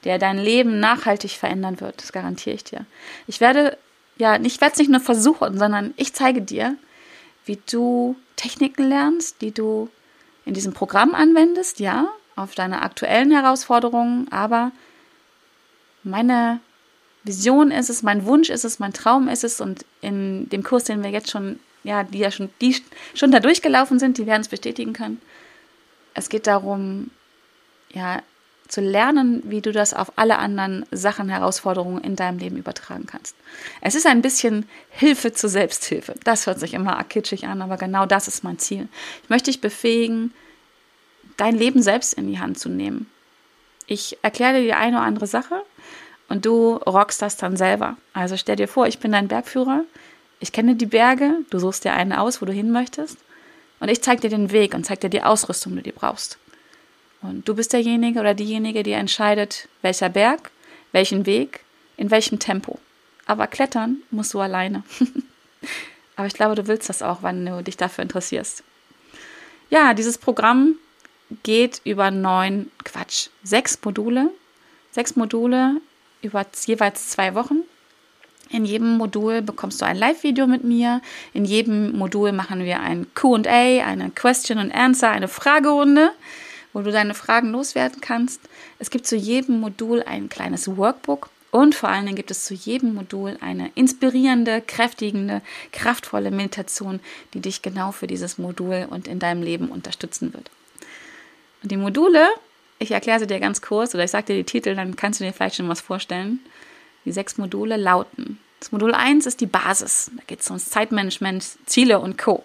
der 0.05 0.19
dein 0.19 0.37
Leben 0.37 0.79
nachhaltig 0.79 1.31
verändern 1.31 1.81
wird. 1.81 2.01
Das 2.01 2.11
garantiere 2.11 2.55
ich 2.55 2.63
dir. 2.63 2.85
Ich 3.27 3.41
werde, 3.41 3.77
ja, 4.17 4.39
ich 4.39 4.61
werde 4.61 4.73
es 4.73 4.79
nicht 4.79 4.91
nur 4.91 5.01
versuchen, 5.01 5.57
sondern 5.57 5.93
ich 5.97 6.13
zeige 6.13 6.41
dir, 6.41 6.77
wie 7.45 7.59
du 7.69 8.15
Techniken 8.35 8.87
lernst, 8.87 9.41
die 9.41 9.51
du 9.51 9.89
in 10.45 10.53
diesem 10.53 10.73
Programm 10.73 11.15
anwendest, 11.15 11.79
ja, 11.79 12.07
auf 12.35 12.53
deine 12.53 12.81
aktuellen 12.81 13.31
Herausforderungen, 13.31 14.31
aber 14.31 14.71
meine 16.03 16.59
Vision 17.25 17.71
ist 17.71 17.89
es, 17.89 18.03
mein 18.03 18.25
Wunsch 18.25 18.49
ist 18.49 18.63
es, 18.63 18.79
mein 18.79 18.93
Traum 18.93 19.27
ist 19.27 19.43
es 19.43 19.59
und 19.59 19.85
in 20.01 20.47
dem 20.49 20.63
Kurs, 20.63 20.83
den 20.85 21.03
wir 21.03 21.09
jetzt 21.09 21.31
schon, 21.31 21.59
ja, 21.83 22.03
die 22.03 22.19
ja 22.19 22.31
schon, 22.31 22.49
die 22.61 22.75
schon 23.15 23.31
da 23.31 23.39
durchgelaufen 23.39 23.99
sind, 23.99 24.17
die 24.17 24.27
werden 24.27 24.41
es 24.41 24.47
bestätigen 24.47 24.93
können. 24.93 25.19
Es 26.13 26.29
geht 26.29 26.47
darum, 26.47 27.09
ja, 27.91 28.21
zu 28.67 28.81
lernen, 28.81 29.43
wie 29.45 29.61
du 29.61 29.71
das 29.71 29.93
auf 29.93 30.13
alle 30.15 30.37
anderen 30.37 30.85
Sachen, 30.91 31.29
Herausforderungen 31.29 32.03
in 32.03 32.15
deinem 32.15 32.39
Leben 32.39 32.57
übertragen 32.57 33.05
kannst. 33.05 33.35
Es 33.81 33.95
ist 33.95 34.07
ein 34.07 34.21
bisschen 34.21 34.67
Hilfe 34.89 35.33
zur 35.33 35.49
Selbsthilfe. 35.49 36.15
Das 36.23 36.47
hört 36.47 36.59
sich 36.59 36.73
immer 36.73 37.03
kitschig 37.03 37.45
an, 37.45 37.61
aber 37.61 37.77
genau 37.77 38.05
das 38.05 38.27
ist 38.27 38.43
mein 38.43 38.57
Ziel. 38.57 38.87
Ich 39.23 39.29
möchte 39.29 39.51
dich 39.51 39.61
befähigen, 39.61 40.33
dein 41.37 41.55
Leben 41.55 41.81
selbst 41.81 42.13
in 42.13 42.27
die 42.27 42.39
Hand 42.39 42.59
zu 42.59 42.69
nehmen. 42.69 43.09
Ich 43.87 44.17
erkläre 44.23 44.55
dir 44.55 44.63
die 44.63 44.73
eine 44.73 44.97
oder 44.97 45.05
andere 45.05 45.27
Sache, 45.27 45.61
und 46.29 46.45
du 46.45 46.75
rockst 46.75 47.21
das 47.21 47.37
dann 47.37 47.57
selber. 47.57 47.97
Also 48.13 48.37
stell 48.37 48.55
dir 48.55 48.67
vor, 48.67 48.87
ich 48.87 48.99
bin 48.99 49.11
dein 49.11 49.27
Bergführer, 49.27 49.83
ich 50.39 50.51
kenne 50.51 50.75
die 50.75 50.85
Berge, 50.85 51.39
du 51.49 51.59
suchst 51.59 51.85
dir 51.85 51.93
einen 51.93 52.13
aus, 52.13 52.41
wo 52.41 52.45
du 52.45 52.53
hin 52.53 52.71
möchtest 52.71 53.17
und 53.79 53.89
ich 53.89 54.01
zeige 54.01 54.21
dir 54.21 54.29
den 54.29 54.51
Weg 54.51 54.73
und 54.73 54.85
zeige 54.85 55.01
dir 55.01 55.09
die 55.09 55.23
Ausrüstung, 55.23 55.75
die 55.75 55.83
du 55.83 55.91
brauchst. 55.91 56.37
Und 57.21 57.47
du 57.47 57.55
bist 57.55 57.73
derjenige 57.73 58.19
oder 58.19 58.33
diejenige, 58.33 58.83
die 58.83 58.91
entscheidet, 58.91 59.67
welcher 59.81 60.09
Berg, 60.09 60.51
welchen 60.91 61.25
Weg, 61.25 61.61
in 61.97 62.11
welchem 62.11 62.39
Tempo. 62.39 62.79
Aber 63.25 63.47
klettern 63.47 63.97
musst 64.11 64.33
du 64.33 64.39
alleine. 64.39 64.83
Aber 66.15 66.27
ich 66.27 66.33
glaube, 66.33 66.55
du 66.55 66.67
willst 66.67 66.89
das 66.89 67.01
auch, 67.01 67.23
wenn 67.23 67.45
du 67.45 67.63
dich 67.63 67.77
dafür 67.77 68.03
interessierst. 68.03 68.63
Ja, 69.69 69.93
dieses 69.93 70.17
Programm 70.17 70.75
geht 71.43 71.81
über 71.83 72.11
neun, 72.11 72.71
Quatsch, 72.83 73.29
sechs 73.43 73.79
Module. 73.83 74.29
Sechs 74.91 75.15
Module 75.15 75.81
über 76.25 76.45
jeweils 76.65 77.09
zwei 77.09 77.35
Wochen. 77.35 77.63
In 78.49 78.65
jedem 78.65 78.97
Modul 78.97 79.41
bekommst 79.41 79.81
du 79.81 79.85
ein 79.85 79.97
Live-Video 79.97 80.45
mit 80.45 80.63
mir. 80.63 81.01
In 81.33 81.45
jedem 81.45 81.97
Modul 81.97 82.31
machen 82.31 82.63
wir 82.63 82.79
ein 82.79 83.07
QA, 83.15 83.83
eine 83.83 84.11
Question 84.13 84.59
and 84.59 84.73
Answer, 84.73 85.09
eine 85.09 85.27
Fragerunde, 85.27 86.11
wo 86.73 86.81
du 86.81 86.91
deine 86.91 87.15
Fragen 87.15 87.51
loswerden 87.51 88.01
kannst. 88.01 88.41
Es 88.77 88.89
gibt 88.89 89.07
zu 89.07 89.15
jedem 89.15 89.59
Modul 89.59 90.03
ein 90.03 90.29
kleines 90.29 90.77
Workbook 90.77 91.29
und 91.55 91.73
vor 91.73 91.87
allen 91.87 92.05
Dingen 92.05 92.17
gibt 92.17 92.31
es 92.31 92.43
zu 92.43 92.53
jedem 92.53 92.93
Modul 92.93 93.37
eine 93.39 93.71
inspirierende, 93.75 94.61
kräftigende, 94.61 95.41
kraftvolle 95.71 96.29
Meditation, 96.29 96.99
die 97.33 97.39
dich 97.39 97.61
genau 97.61 97.93
für 97.93 98.07
dieses 98.07 98.37
Modul 98.37 98.85
und 98.89 99.07
in 99.07 99.19
deinem 99.19 99.41
Leben 99.41 99.69
unterstützen 99.69 100.33
wird. 100.33 100.51
Und 101.63 101.71
die 101.71 101.77
Module 101.77 102.27
ich 102.79 102.91
erkläre 102.91 103.19
sie 103.19 103.27
dir 103.27 103.39
ganz 103.39 103.61
kurz 103.61 103.93
oder 103.93 104.03
ich 104.03 104.11
sage 104.11 104.27
dir 104.27 104.35
die 104.35 104.43
Titel, 104.43 104.75
dann 104.75 104.95
kannst 104.95 105.19
du 105.19 105.23
dir 105.23 105.33
vielleicht 105.33 105.55
schon 105.55 105.69
was 105.69 105.81
vorstellen. 105.81 106.39
Die 107.05 107.11
sechs 107.11 107.37
Module 107.37 107.77
lauten. 107.77 108.39
Das 108.59 108.71
Modul 108.71 108.93
1 108.93 109.25
ist 109.25 109.41
die 109.41 109.45
Basis. 109.45 110.11
Da 110.15 110.23
geht 110.27 110.41
es 110.41 110.49
ums 110.49 110.69
Zeitmanagement, 110.69 111.43
Ziele 111.65 111.99
und 111.99 112.17
Co. 112.17 112.43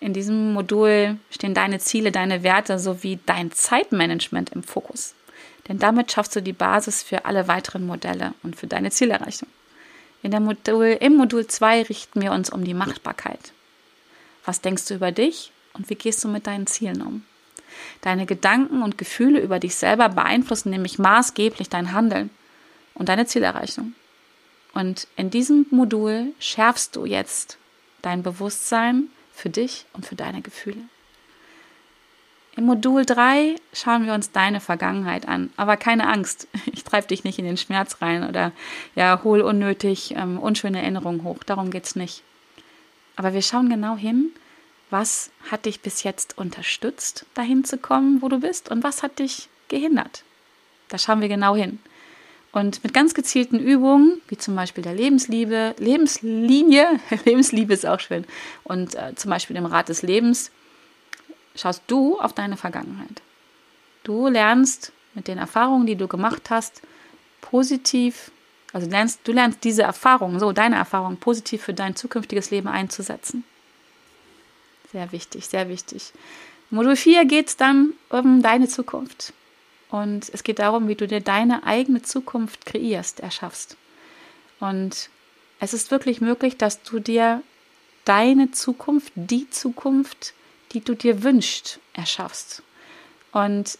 In 0.00 0.12
diesem 0.12 0.52
Modul 0.52 1.16
stehen 1.30 1.54
deine 1.54 1.78
Ziele, 1.78 2.12
deine 2.12 2.42
Werte 2.42 2.78
sowie 2.78 3.18
dein 3.26 3.50
Zeitmanagement 3.50 4.50
im 4.50 4.62
Fokus. 4.62 5.14
Denn 5.68 5.78
damit 5.78 6.12
schaffst 6.12 6.36
du 6.36 6.42
die 6.42 6.52
Basis 6.52 7.02
für 7.02 7.24
alle 7.24 7.48
weiteren 7.48 7.86
Modelle 7.86 8.34
und 8.42 8.56
für 8.56 8.66
deine 8.66 8.90
Zielerreichung. 8.90 9.48
In 10.22 10.30
der 10.30 10.40
Modul, 10.40 10.96
Im 11.00 11.16
Modul 11.16 11.46
2 11.46 11.82
richten 11.82 12.20
wir 12.22 12.32
uns 12.32 12.50
um 12.50 12.64
die 12.64 12.74
Machbarkeit. 12.74 13.52
Was 14.44 14.60
denkst 14.60 14.86
du 14.86 14.94
über 14.94 15.12
dich 15.12 15.50
und 15.74 15.90
wie 15.90 15.94
gehst 15.94 16.22
du 16.22 16.28
mit 16.28 16.46
deinen 16.46 16.66
Zielen 16.66 17.02
um? 17.02 17.24
Deine 18.00 18.26
Gedanken 18.26 18.82
und 18.82 18.98
Gefühle 18.98 19.40
über 19.40 19.58
dich 19.58 19.74
selber 19.74 20.08
beeinflussen 20.08 20.70
nämlich 20.70 20.98
maßgeblich 20.98 21.68
dein 21.68 21.92
Handeln 21.92 22.30
und 22.94 23.08
deine 23.08 23.26
Zielerreichung. 23.26 23.94
Und 24.74 25.08
in 25.16 25.30
diesem 25.30 25.66
Modul 25.70 26.34
schärfst 26.38 26.96
du 26.96 27.06
jetzt 27.06 27.56
dein 28.02 28.22
Bewusstsein 28.22 29.08
für 29.32 29.48
dich 29.50 29.86
und 29.92 30.04
für 30.04 30.16
deine 30.16 30.42
Gefühle. 30.42 30.82
Im 32.56 32.64
Modul 32.64 33.04
3 33.04 33.56
schauen 33.74 34.06
wir 34.06 34.14
uns 34.14 34.32
deine 34.32 34.60
Vergangenheit 34.60 35.28
an. 35.28 35.50
Aber 35.58 35.76
keine 35.76 36.08
Angst, 36.08 36.48
ich 36.72 36.84
treib 36.84 37.06
dich 37.08 37.22
nicht 37.22 37.38
in 37.38 37.44
den 37.44 37.58
Schmerz 37.58 38.00
rein 38.00 38.26
oder 38.26 38.52
ja, 38.94 39.20
hol 39.24 39.42
unnötig 39.42 40.14
ähm, 40.16 40.38
unschöne 40.38 40.80
Erinnerungen 40.80 41.22
hoch. 41.22 41.42
Darum 41.44 41.70
geht 41.70 41.84
es 41.84 41.96
nicht. 41.96 42.22
Aber 43.14 43.34
wir 43.34 43.42
schauen 43.42 43.68
genau 43.68 43.96
hin, 43.96 44.30
was 44.90 45.30
hat 45.50 45.66
dich 45.66 45.80
bis 45.80 46.02
jetzt 46.02 46.38
unterstützt, 46.38 47.26
dahin 47.34 47.64
zu 47.64 47.78
kommen, 47.78 48.22
wo 48.22 48.28
du 48.28 48.40
bist, 48.40 48.70
und 48.70 48.84
was 48.84 49.02
hat 49.02 49.18
dich 49.18 49.48
gehindert. 49.68 50.22
Da 50.88 50.98
schauen 50.98 51.20
wir 51.20 51.28
genau 51.28 51.56
hin. 51.56 51.80
Und 52.52 52.82
mit 52.84 52.94
ganz 52.94 53.12
gezielten 53.12 53.58
Übungen, 53.58 54.20
wie 54.28 54.38
zum 54.38 54.54
Beispiel 54.56 54.82
der 54.82 54.94
Lebensliebe, 54.94 55.74
Lebenslinie, 55.78 57.00
Lebensliebe 57.24 57.74
ist 57.74 57.84
auch 57.84 58.00
schön, 58.00 58.24
und 58.64 58.94
äh, 58.94 59.14
zum 59.14 59.30
Beispiel 59.30 59.54
dem 59.54 59.66
Rat 59.66 59.88
des 59.88 60.02
Lebens, 60.02 60.50
schaust 61.54 61.82
du 61.86 62.18
auf 62.18 62.32
deine 62.32 62.56
Vergangenheit. 62.56 63.22
Du 64.04 64.28
lernst 64.28 64.92
mit 65.14 65.28
den 65.28 65.38
Erfahrungen, 65.38 65.86
die 65.86 65.96
du 65.96 66.06
gemacht 66.06 66.50
hast, 66.50 66.80
positiv, 67.40 68.30
also 68.72 68.88
lernst, 68.88 69.20
du 69.24 69.32
lernst 69.32 69.64
diese 69.64 69.82
Erfahrungen, 69.82 70.38
so 70.38 70.52
deine 70.52 70.76
Erfahrungen 70.76 71.16
positiv 71.16 71.62
für 71.62 71.74
dein 71.74 71.96
zukünftiges 71.96 72.50
Leben 72.50 72.68
einzusetzen. 72.68 73.44
Sehr 74.96 75.12
wichtig, 75.12 75.46
sehr 75.46 75.68
wichtig. 75.68 76.14
Modul 76.70 76.96
4 76.96 77.26
geht 77.26 77.48
es 77.48 77.58
dann 77.58 77.92
um 78.08 78.40
deine 78.40 78.66
Zukunft. 78.66 79.34
Und 79.90 80.30
es 80.32 80.42
geht 80.42 80.58
darum, 80.58 80.88
wie 80.88 80.94
du 80.94 81.06
dir 81.06 81.20
deine 81.20 81.64
eigene 81.64 82.00
Zukunft 82.00 82.64
kreierst, 82.64 83.20
erschaffst. 83.20 83.76
Und 84.58 85.10
es 85.60 85.74
ist 85.74 85.90
wirklich 85.90 86.22
möglich, 86.22 86.56
dass 86.56 86.82
du 86.82 86.98
dir 86.98 87.42
deine 88.06 88.52
Zukunft, 88.52 89.12
die 89.16 89.50
Zukunft, 89.50 90.32
die 90.72 90.80
du 90.80 90.94
dir 90.94 91.22
wünschst, 91.22 91.78
erschaffst. 91.92 92.62
Und 93.32 93.78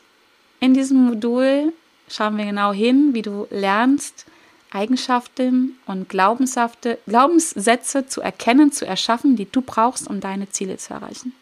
in 0.61 0.75
diesem 0.75 1.03
Modul 1.03 1.73
schauen 2.11 2.37
wir 2.37 2.45
genau 2.45 2.75
hin, 2.75 3.15
wie 3.15 3.23
du 3.23 3.47
lernst, 3.49 4.27
Eigenschaften 4.71 5.79
und 5.87 6.09
Glaubenssätze 6.09 8.07
zu 8.07 8.21
erkennen, 8.21 8.73
zu 8.73 8.87
erschaffen, 8.87 9.37
die 9.37 9.51
du 9.51 9.63
brauchst, 9.63 10.09
um 10.09 10.21
deine 10.21 10.49
Ziele 10.51 10.77
zu 10.77 10.93
erreichen. 10.95 11.33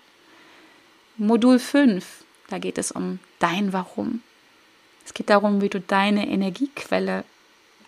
Modul 1.17 1.59
5, 1.59 2.25
da 2.49 2.59
geht 2.59 2.79
es 2.79 2.93
um 2.93 3.19
dein 3.39 3.73
Warum. 3.73 4.23
Es 5.05 5.15
geht 5.15 5.31
darum, 5.31 5.61
wie 5.61 5.69
du 5.69 5.81
deine 5.81 6.29
Energiequelle 6.29 7.25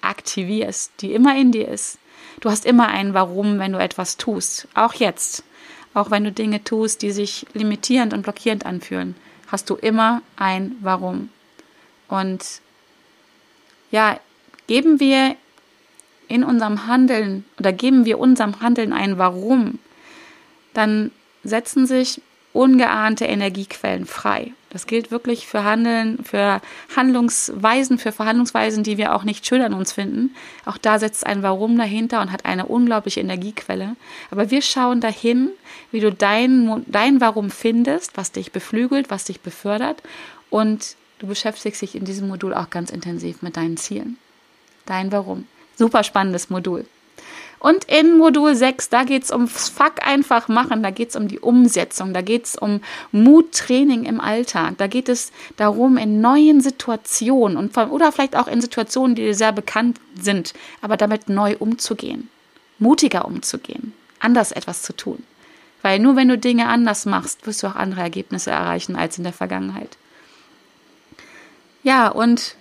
aktivierst, 0.01 0.93
die 1.01 1.13
immer 1.13 1.37
in 1.37 1.53
dir 1.53 1.69
ist. 1.69 1.99
Du 2.41 2.51
hast 2.51 2.65
immer 2.67 2.89
ein 2.89 3.15
Warum, 3.15 3.59
wenn 3.59 3.73
du 3.73 3.79
etwas 3.79 4.17
tust. 4.17 4.69
Auch 4.75 4.95
jetzt. 4.95 5.43
Auch 5.95 6.11
wenn 6.11 6.25
du 6.25 6.33
Dinge 6.33 6.63
tust, 6.63 7.03
die 7.03 7.11
sich 7.11 7.47
limitierend 7.55 8.13
und 8.13 8.23
blockierend 8.23 8.67
anfühlen, 8.67 9.15
hast 9.47 9.71
du 9.71 9.77
immer 9.77 10.23
ein 10.37 10.77
Warum. 10.81 11.31
Und 12.09 12.61
ja, 13.91 14.21
geben 14.67 15.01
wir 15.01 15.37
in 16.29 16.45
unserem 16.45 16.87
Handeln 16.87 17.45
oder 17.59 17.73
geben 17.73 18.05
wir 18.05 18.19
unserem 18.19 18.61
Handeln 18.61 18.93
ein 18.93 19.19
Warum, 19.19 19.79
dann 20.75 21.11
setzen 21.45 21.87
sich 21.87 22.21
ungeahnte 22.53 23.27
Energiequellen 23.27 24.07
frei. 24.07 24.53
Das 24.71 24.87
gilt 24.87 25.11
wirklich 25.11 25.47
für 25.47 25.63
Handeln, 25.63 26.23
für 26.25 26.61
Handlungsweisen, 26.95 27.99
für 27.99 28.13
Verhandlungsweisen, 28.13 28.83
die 28.83 28.99
wir 28.99 29.15
auch 29.15 29.25
nicht 29.25 29.47
schön 29.47 29.63
an 29.63 29.75
uns 29.75 29.93
finden. 29.93 30.35
Auch 30.65 30.79
da 30.79 30.99
setzt 30.99 31.27
ein 31.27 31.43
Warum 31.43 31.79
dahinter 31.79 32.21
und 32.21 32.33
hat 32.33 32.45
eine 32.45 32.67
unglaubliche 32.67 33.21
Energiequelle. 33.21 33.97
Aber 34.31 34.51
wir 34.51 34.63
schauen 34.63 35.01
dahin, 35.01 35.51
wie 35.93 36.01
du 36.01 36.11
dein, 36.11 36.85
dein 36.87 37.21
Warum 37.21 37.51
findest, 37.51 38.17
was 38.17 38.33
dich 38.33 38.53
beflügelt, 38.53 39.11
was 39.11 39.25
dich 39.25 39.41
befördert. 39.41 40.03
Und 40.51 40.97
du 41.21 41.27
beschäftigst 41.27 41.83
dich 41.83 41.95
in 41.95 42.05
diesem 42.05 42.29
Modul 42.29 42.53
auch 42.53 42.71
ganz 42.71 42.91
intensiv 42.91 43.43
mit 43.43 43.57
deinen 43.57 43.77
Zielen. 43.77 44.19
Dein 44.87 45.13
Warum. 45.13 45.47
Super 45.77 46.03
spannendes 46.03 46.49
Modul. 46.49 46.87
Und 47.59 47.85
in 47.85 48.19
Modul 48.19 48.55
6, 48.55 48.91
da 48.91 49.05
geht 49.05 49.25
es 49.25 49.33
ums 49.33 49.69
Fuck 49.69 50.07
einfach 50.07 50.49
machen, 50.49 50.83
da 50.83 50.91
geht 50.91 51.11
es 51.11 51.17
um 51.17 51.27
die 51.27 51.41
Umsetzung, 51.41 52.13
da 52.13 52.21
geht 52.21 52.45
es 52.45 52.57
um 52.57 52.81
Muttraining 53.13 54.05
im 54.05 54.21
Alltag, 54.21 54.75
da 54.79 54.87
geht 54.87 55.09
es 55.09 55.33
darum, 55.57 55.97
in 55.97 56.21
neuen 56.21 56.61
Situationen 56.61 57.57
und 57.57 57.77
oder 57.77 58.13
vielleicht 58.13 58.37
auch 58.37 58.47
in 58.47 58.61
Situationen, 58.61 59.17
die 59.17 59.23
dir 59.23 59.35
sehr 59.35 59.53
bekannt 59.53 59.99
sind, 60.21 60.53
aber 60.83 60.97
damit 60.97 61.29
neu 61.29 61.57
umzugehen, 61.59 62.29
mutiger 62.79 63.25
umzugehen, 63.25 63.95
anders 64.21 64.53
etwas 64.53 64.83
zu 64.83 64.95
tun. 64.95 65.23
Weil 65.81 65.99
nur 65.99 66.15
wenn 66.15 66.29
du 66.29 66.37
Dinge 66.37 66.69
anders 66.69 67.07
machst, 67.07 67.47
wirst 67.47 67.63
du 67.63 67.69
auch 67.69 67.77
andere 67.77 68.03
Ergebnisse 68.03 68.51
erreichen 68.51 68.97
als 68.97 69.19
in 69.19 69.25
der 69.25 69.33
Vergangenheit. 69.33 69.97
Ja, 71.83 72.09
und 72.09 72.57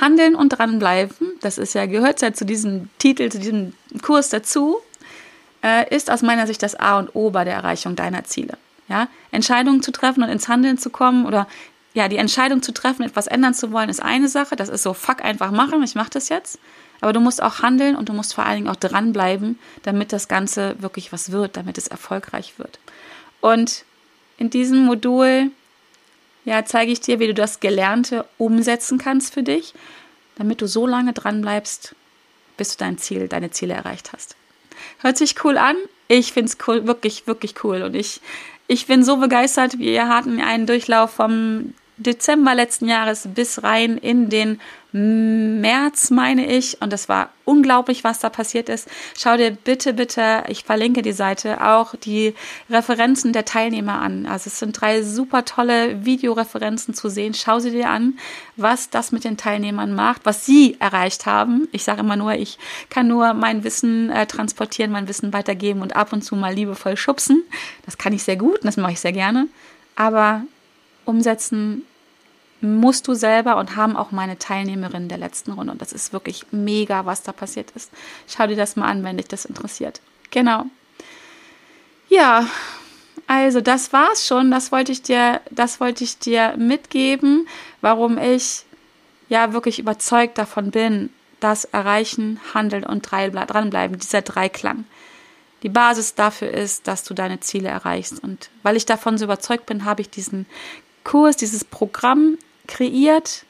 Handeln 0.00 0.34
und 0.34 0.50
dranbleiben, 0.50 1.14
das 1.40 1.58
ist 1.58 1.74
ja, 1.74 1.86
gehört 1.86 2.22
ja 2.22 2.32
zu 2.32 2.44
diesem 2.44 2.88
Titel, 2.98 3.30
zu 3.30 3.38
diesem 3.38 3.72
Kurs 4.02 4.28
dazu, 4.28 4.78
äh, 5.62 5.94
ist 5.94 6.10
aus 6.10 6.22
meiner 6.22 6.46
Sicht 6.46 6.62
das 6.62 6.74
A 6.74 6.98
und 6.98 7.14
O 7.14 7.30
bei 7.30 7.44
der 7.44 7.54
Erreichung 7.54 7.96
deiner 7.96 8.24
Ziele. 8.24 8.58
Ja? 8.88 9.08
Entscheidungen 9.30 9.82
zu 9.82 9.92
treffen 9.92 10.22
und 10.22 10.28
ins 10.28 10.48
Handeln 10.48 10.78
zu 10.78 10.90
kommen 10.90 11.26
oder 11.26 11.46
ja, 11.94 12.08
die 12.08 12.18
Entscheidung 12.18 12.62
zu 12.62 12.72
treffen, 12.72 13.04
etwas 13.04 13.26
ändern 13.26 13.54
zu 13.54 13.72
wollen, 13.72 13.88
ist 13.88 14.02
eine 14.02 14.28
Sache. 14.28 14.54
Das 14.54 14.68
ist 14.68 14.82
so, 14.82 14.92
fuck, 14.92 15.24
einfach 15.24 15.50
machen, 15.50 15.82
ich 15.82 15.94
mache 15.94 16.10
das 16.10 16.28
jetzt. 16.28 16.58
Aber 17.00 17.14
du 17.14 17.20
musst 17.20 17.42
auch 17.42 17.62
handeln 17.62 17.96
und 17.96 18.10
du 18.10 18.12
musst 18.12 18.34
vor 18.34 18.44
allen 18.44 18.56
Dingen 18.56 18.68
auch 18.68 18.76
dranbleiben, 18.76 19.58
damit 19.82 20.12
das 20.12 20.28
Ganze 20.28 20.76
wirklich 20.78 21.12
was 21.12 21.32
wird, 21.32 21.56
damit 21.56 21.78
es 21.78 21.88
erfolgreich 21.88 22.58
wird. 22.58 22.78
Und 23.40 23.84
in 24.36 24.50
diesem 24.50 24.84
Modul 24.84 25.50
ja, 26.46 26.64
zeige 26.64 26.92
ich 26.92 27.00
dir, 27.00 27.18
wie 27.18 27.26
du 27.26 27.34
das 27.34 27.60
Gelernte 27.60 28.24
umsetzen 28.38 28.98
kannst 28.98 29.34
für 29.34 29.42
dich, 29.42 29.74
damit 30.36 30.62
du 30.62 30.68
so 30.68 30.86
lange 30.86 31.12
dran 31.12 31.42
bleibst, 31.42 31.94
bis 32.56 32.76
du 32.76 32.84
dein 32.84 32.98
Ziel, 32.98 33.26
deine 33.28 33.50
Ziele 33.50 33.74
erreicht 33.74 34.12
hast. 34.12 34.36
Hört 34.98 35.18
sich 35.18 35.44
cool 35.44 35.58
an. 35.58 35.76
Ich 36.06 36.32
finde 36.32 36.50
es 36.50 36.58
cool, 36.66 36.86
wirklich, 36.86 37.26
wirklich 37.26 37.64
cool. 37.64 37.82
Und 37.82 37.96
ich, 37.96 38.20
ich 38.68 38.86
bin 38.86 39.02
so 39.02 39.16
begeistert. 39.16 39.80
Wir 39.80 40.08
hatten 40.08 40.40
einen 40.40 40.66
Durchlauf 40.66 41.10
vom 41.10 41.74
Dezember 41.98 42.54
letzten 42.54 42.88
Jahres 42.88 43.28
bis 43.34 43.62
rein 43.62 43.96
in 43.96 44.28
den 44.28 44.60
März, 44.92 46.10
meine 46.10 46.46
ich. 46.46 46.80
Und 46.80 46.92
es 46.92 47.08
war 47.08 47.30
unglaublich, 47.44 48.02
was 48.02 48.18
da 48.18 48.30
passiert 48.30 48.68
ist. 48.68 48.88
Schau 49.18 49.36
dir 49.36 49.50
bitte, 49.50 49.92
bitte, 49.92 50.44
ich 50.48 50.64
verlinke 50.64 51.02
die 51.02 51.12
Seite, 51.12 51.62
auch 51.62 51.94
die 51.94 52.34
Referenzen 52.70 53.32
der 53.32 53.44
Teilnehmer 53.44 54.00
an. 54.00 54.26
Also 54.26 54.48
es 54.48 54.58
sind 54.58 54.80
drei 54.80 55.02
super 55.02 55.44
tolle 55.44 56.04
Videoreferenzen 56.04 56.94
zu 56.94 57.10
sehen. 57.10 57.34
Schau 57.34 57.58
sie 57.58 57.70
dir 57.70 57.90
an, 57.90 58.18
was 58.56 58.88
das 58.88 59.12
mit 59.12 59.24
den 59.24 59.36
Teilnehmern 59.36 59.94
macht, 59.94 60.24
was 60.24 60.46
sie 60.46 60.76
erreicht 60.80 61.26
haben. 61.26 61.68
Ich 61.72 61.84
sage 61.84 62.00
immer 62.00 62.16
nur, 62.16 62.32
ich 62.32 62.58
kann 62.88 63.06
nur 63.06 63.34
mein 63.34 63.64
Wissen 63.64 64.10
äh, 64.10 64.26
transportieren, 64.26 64.92
mein 64.92 65.08
Wissen 65.08 65.32
weitergeben 65.34 65.82
und 65.82 65.94
ab 65.94 66.12
und 66.14 66.22
zu 66.22 66.36
mal 66.36 66.54
liebevoll 66.54 66.96
schubsen. 66.96 67.42
Das 67.84 67.98
kann 67.98 68.14
ich 68.14 68.22
sehr 68.22 68.36
gut 68.36 68.60
und 68.60 68.64
das 68.64 68.78
mache 68.78 68.92
ich 68.92 69.00
sehr 69.00 69.12
gerne. 69.12 69.48
Aber 69.94 70.42
umsetzen 71.06 71.82
musst 72.60 73.06
du 73.06 73.14
selber 73.14 73.56
und 73.56 73.76
haben 73.76 73.96
auch 73.96 74.12
meine 74.12 74.38
Teilnehmerinnen 74.38 75.08
der 75.08 75.18
letzten 75.18 75.52
Runde. 75.52 75.72
Und 75.72 75.82
das 75.82 75.92
ist 75.92 76.12
wirklich 76.12 76.46
mega, 76.50 77.06
was 77.06 77.22
da 77.22 77.32
passiert 77.32 77.70
ist. 77.72 77.90
Schau 78.26 78.46
dir 78.46 78.56
das 78.56 78.76
mal 78.76 78.88
an, 78.88 79.04
wenn 79.04 79.18
dich 79.18 79.28
das 79.28 79.44
interessiert. 79.44 80.00
Genau. 80.30 80.66
Ja, 82.08 82.46
also 83.26 83.60
das 83.60 83.92
war's 83.92 84.26
schon. 84.26 84.50
Das 84.50 84.72
wollte 84.72 84.92
ich 84.92 85.02
dir, 85.02 85.40
das 85.50 85.80
wollte 85.80 86.04
ich 86.04 86.18
dir 86.18 86.56
mitgeben, 86.56 87.46
warum 87.80 88.18
ich 88.18 88.64
ja 89.28 89.52
wirklich 89.52 89.78
überzeugt 89.78 90.38
davon 90.38 90.70
bin, 90.70 91.10
dass 91.40 91.64
Erreichen, 91.66 92.40
Handeln 92.54 92.84
und 92.84 93.02
dranbleiben, 93.02 93.98
dieser 93.98 94.22
Dreiklang. 94.22 94.84
Die 95.62 95.68
Basis 95.68 96.14
dafür 96.14 96.50
ist, 96.50 96.86
dass 96.86 97.02
du 97.02 97.12
deine 97.12 97.40
Ziele 97.40 97.68
erreichst. 97.68 98.22
Und 98.22 98.50
weil 98.62 98.76
ich 98.76 98.86
davon 98.86 99.18
so 99.18 99.24
überzeugt 99.24 99.66
bin, 99.66 99.84
habe 99.84 100.02
ich 100.02 100.10
diesen 100.10 100.46
Kurs, 101.06 101.36
dieses 101.36 101.64
Programm 101.64 102.36
kreiert. 102.66 103.44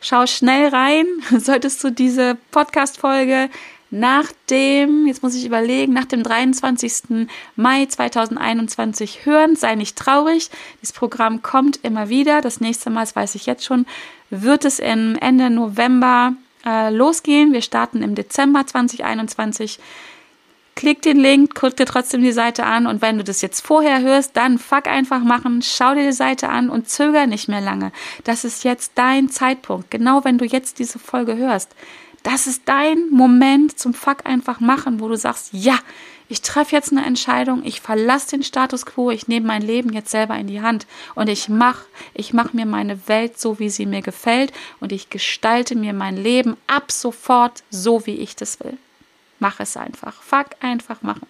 Schau 0.00 0.26
schnell 0.26 0.68
rein. 0.68 1.06
Solltest 1.38 1.82
du 1.82 1.90
diese 1.90 2.38
Podcast-Folge 2.52 3.50
nach 3.90 4.30
dem, 4.48 5.08
jetzt 5.08 5.20
muss 5.20 5.34
ich 5.34 5.44
überlegen, 5.44 5.92
nach 5.92 6.04
dem 6.04 6.22
23. 6.22 7.26
Mai 7.56 7.86
2021 7.86 9.26
hören. 9.26 9.56
Sei 9.56 9.74
nicht 9.74 9.98
traurig. 9.98 10.50
Dieses 10.80 10.92
Programm 10.92 11.42
kommt 11.42 11.80
immer 11.82 12.08
wieder. 12.08 12.40
Das 12.42 12.60
nächste 12.60 12.90
Mal, 12.90 13.00
das 13.00 13.16
weiß 13.16 13.34
ich 13.34 13.44
jetzt 13.46 13.64
schon, 13.64 13.86
wird 14.30 14.64
es 14.64 14.78
Ende 14.78 15.50
November 15.50 16.34
äh, 16.64 16.94
losgehen. 16.94 17.52
Wir 17.52 17.62
starten 17.62 18.04
im 18.04 18.14
Dezember 18.14 18.64
2021 18.64 19.80
Klick 20.74 21.02
den 21.02 21.18
Link, 21.18 21.54
guck 21.54 21.76
dir 21.76 21.84
trotzdem 21.84 22.22
die 22.22 22.32
Seite 22.32 22.64
an 22.64 22.86
und 22.86 23.02
wenn 23.02 23.18
du 23.18 23.24
das 23.24 23.42
jetzt 23.42 23.60
vorher 23.60 24.00
hörst, 24.00 24.36
dann 24.36 24.58
fuck 24.58 24.86
einfach 24.86 25.20
machen, 25.20 25.60
schau 25.62 25.94
dir 25.94 26.06
die 26.06 26.12
Seite 26.12 26.48
an 26.48 26.70
und 26.70 26.88
zöger 26.88 27.26
nicht 27.26 27.48
mehr 27.48 27.60
lange. 27.60 27.92
Das 28.24 28.44
ist 28.44 28.64
jetzt 28.64 28.92
dein 28.94 29.28
Zeitpunkt. 29.28 29.90
Genau 29.90 30.24
wenn 30.24 30.38
du 30.38 30.46
jetzt 30.46 30.78
diese 30.78 30.98
Folge 30.98 31.36
hörst. 31.36 31.74
Das 32.22 32.46
ist 32.46 32.62
dein 32.66 33.08
Moment 33.10 33.78
zum 33.78 33.94
Fuck 33.94 34.26
einfach 34.26 34.60
machen, 34.60 35.00
wo 35.00 35.08
du 35.08 35.16
sagst, 35.16 35.50
ja, 35.52 35.78
ich 36.28 36.42
treffe 36.42 36.76
jetzt 36.76 36.92
eine 36.92 37.04
Entscheidung, 37.04 37.62
ich 37.64 37.80
verlasse 37.80 38.30
den 38.30 38.44
Status 38.44 38.86
quo, 38.86 39.10
ich 39.10 39.26
nehme 39.26 39.46
mein 39.46 39.62
Leben 39.62 39.92
jetzt 39.92 40.10
selber 40.10 40.36
in 40.36 40.46
die 40.46 40.60
Hand 40.60 40.86
und 41.16 41.28
ich 41.28 41.48
mache 41.48 41.86
ich 42.14 42.32
mach 42.32 42.52
mir 42.52 42.66
meine 42.66 43.08
Welt 43.08 43.40
so, 43.40 43.58
wie 43.58 43.68
sie 43.68 43.84
mir 43.84 44.00
gefällt 44.00 44.52
und 44.78 44.92
ich 44.92 45.10
gestalte 45.10 45.74
mir 45.74 45.92
mein 45.92 46.16
Leben 46.16 46.56
ab 46.68 46.92
sofort 46.92 47.64
so, 47.70 48.06
wie 48.06 48.14
ich 48.14 48.36
das 48.36 48.60
will. 48.60 48.78
Mach 49.40 49.58
es 49.58 49.76
einfach. 49.76 50.22
Fuck 50.22 50.50
einfach 50.60 51.02
machen. 51.02 51.26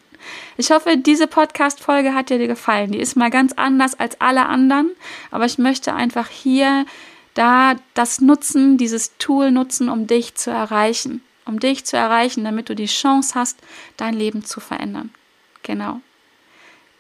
Ich 0.58 0.70
hoffe, 0.70 0.98
diese 0.98 1.26
Podcast-Folge 1.26 2.14
hat 2.14 2.28
dir 2.28 2.46
gefallen. 2.46 2.92
Die 2.92 3.00
ist 3.00 3.16
mal 3.16 3.30
ganz 3.30 3.54
anders 3.54 3.98
als 3.98 4.20
alle 4.20 4.46
anderen, 4.46 4.90
aber 5.30 5.46
ich 5.46 5.56
möchte 5.56 5.94
einfach 5.94 6.28
hier 6.28 6.84
da 7.32 7.76
das 7.94 8.20
nutzen, 8.20 8.76
dieses 8.76 9.16
Tool 9.16 9.50
nutzen, 9.50 9.88
um 9.88 10.06
dich 10.06 10.34
zu 10.34 10.50
erreichen 10.50 11.22
um 11.50 11.58
dich 11.58 11.84
zu 11.84 11.96
erreichen, 11.96 12.44
damit 12.44 12.68
du 12.68 12.74
die 12.74 12.86
Chance 12.86 13.34
hast, 13.34 13.58
dein 13.96 14.14
Leben 14.14 14.44
zu 14.44 14.60
verändern. 14.60 15.10
Genau. 15.62 16.00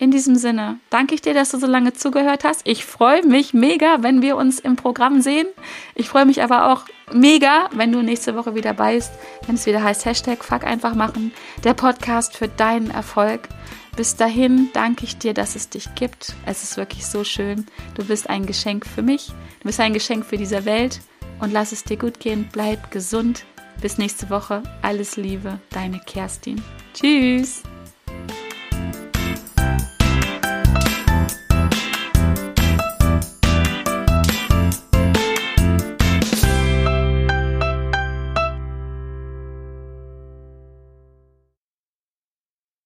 In 0.00 0.10
diesem 0.10 0.36
Sinne 0.36 0.80
danke 0.88 1.14
ich 1.14 1.20
dir, 1.20 1.34
dass 1.34 1.50
du 1.50 1.58
so 1.58 1.66
lange 1.66 1.92
zugehört 1.92 2.42
hast. 2.42 2.62
Ich 2.64 2.86
freue 2.86 3.22
mich 3.22 3.52
mega, 3.52 3.98
wenn 4.00 4.22
wir 4.22 4.38
uns 4.38 4.58
im 4.58 4.74
Programm 4.74 5.20
sehen. 5.20 5.46
Ich 5.94 6.08
freue 6.08 6.24
mich 6.24 6.42
aber 6.42 6.72
auch 6.72 6.86
mega, 7.12 7.68
wenn 7.74 7.92
du 7.92 8.00
nächste 8.00 8.34
Woche 8.34 8.54
wieder 8.54 8.72
bist, 8.72 9.12
wenn 9.46 9.56
es 9.56 9.66
wieder 9.66 9.82
heißt 9.82 10.06
Hashtag 10.06 10.42
Fuck 10.42 10.64
einfach 10.64 10.94
machen, 10.94 11.32
der 11.64 11.74
Podcast 11.74 12.34
für 12.34 12.48
deinen 12.48 12.90
Erfolg. 12.90 13.50
Bis 13.94 14.16
dahin 14.16 14.70
danke 14.72 15.04
ich 15.04 15.18
dir, 15.18 15.34
dass 15.34 15.54
es 15.54 15.68
dich 15.68 15.94
gibt. 15.96 16.32
Es 16.46 16.62
ist 16.62 16.78
wirklich 16.78 17.04
so 17.04 17.22
schön. 17.22 17.66
Du 17.94 18.02
bist 18.02 18.30
ein 18.30 18.46
Geschenk 18.46 18.86
für 18.86 19.02
mich. 19.02 19.26
Du 19.60 19.64
bist 19.64 19.80
ein 19.80 19.92
Geschenk 19.92 20.24
für 20.24 20.38
diese 20.38 20.64
Welt. 20.64 21.00
Und 21.40 21.52
lass 21.52 21.72
es 21.72 21.84
dir 21.84 21.98
gut 21.98 22.20
gehen. 22.20 22.48
Bleib 22.50 22.90
gesund. 22.90 23.44
Bis 23.82 23.98
nächste 23.98 24.30
Woche. 24.30 24.62
Alles 24.80 25.16
Liebe, 25.16 25.58
deine 25.68 26.00
Kerstin. 26.06 26.62
Tschüss. 26.94 27.62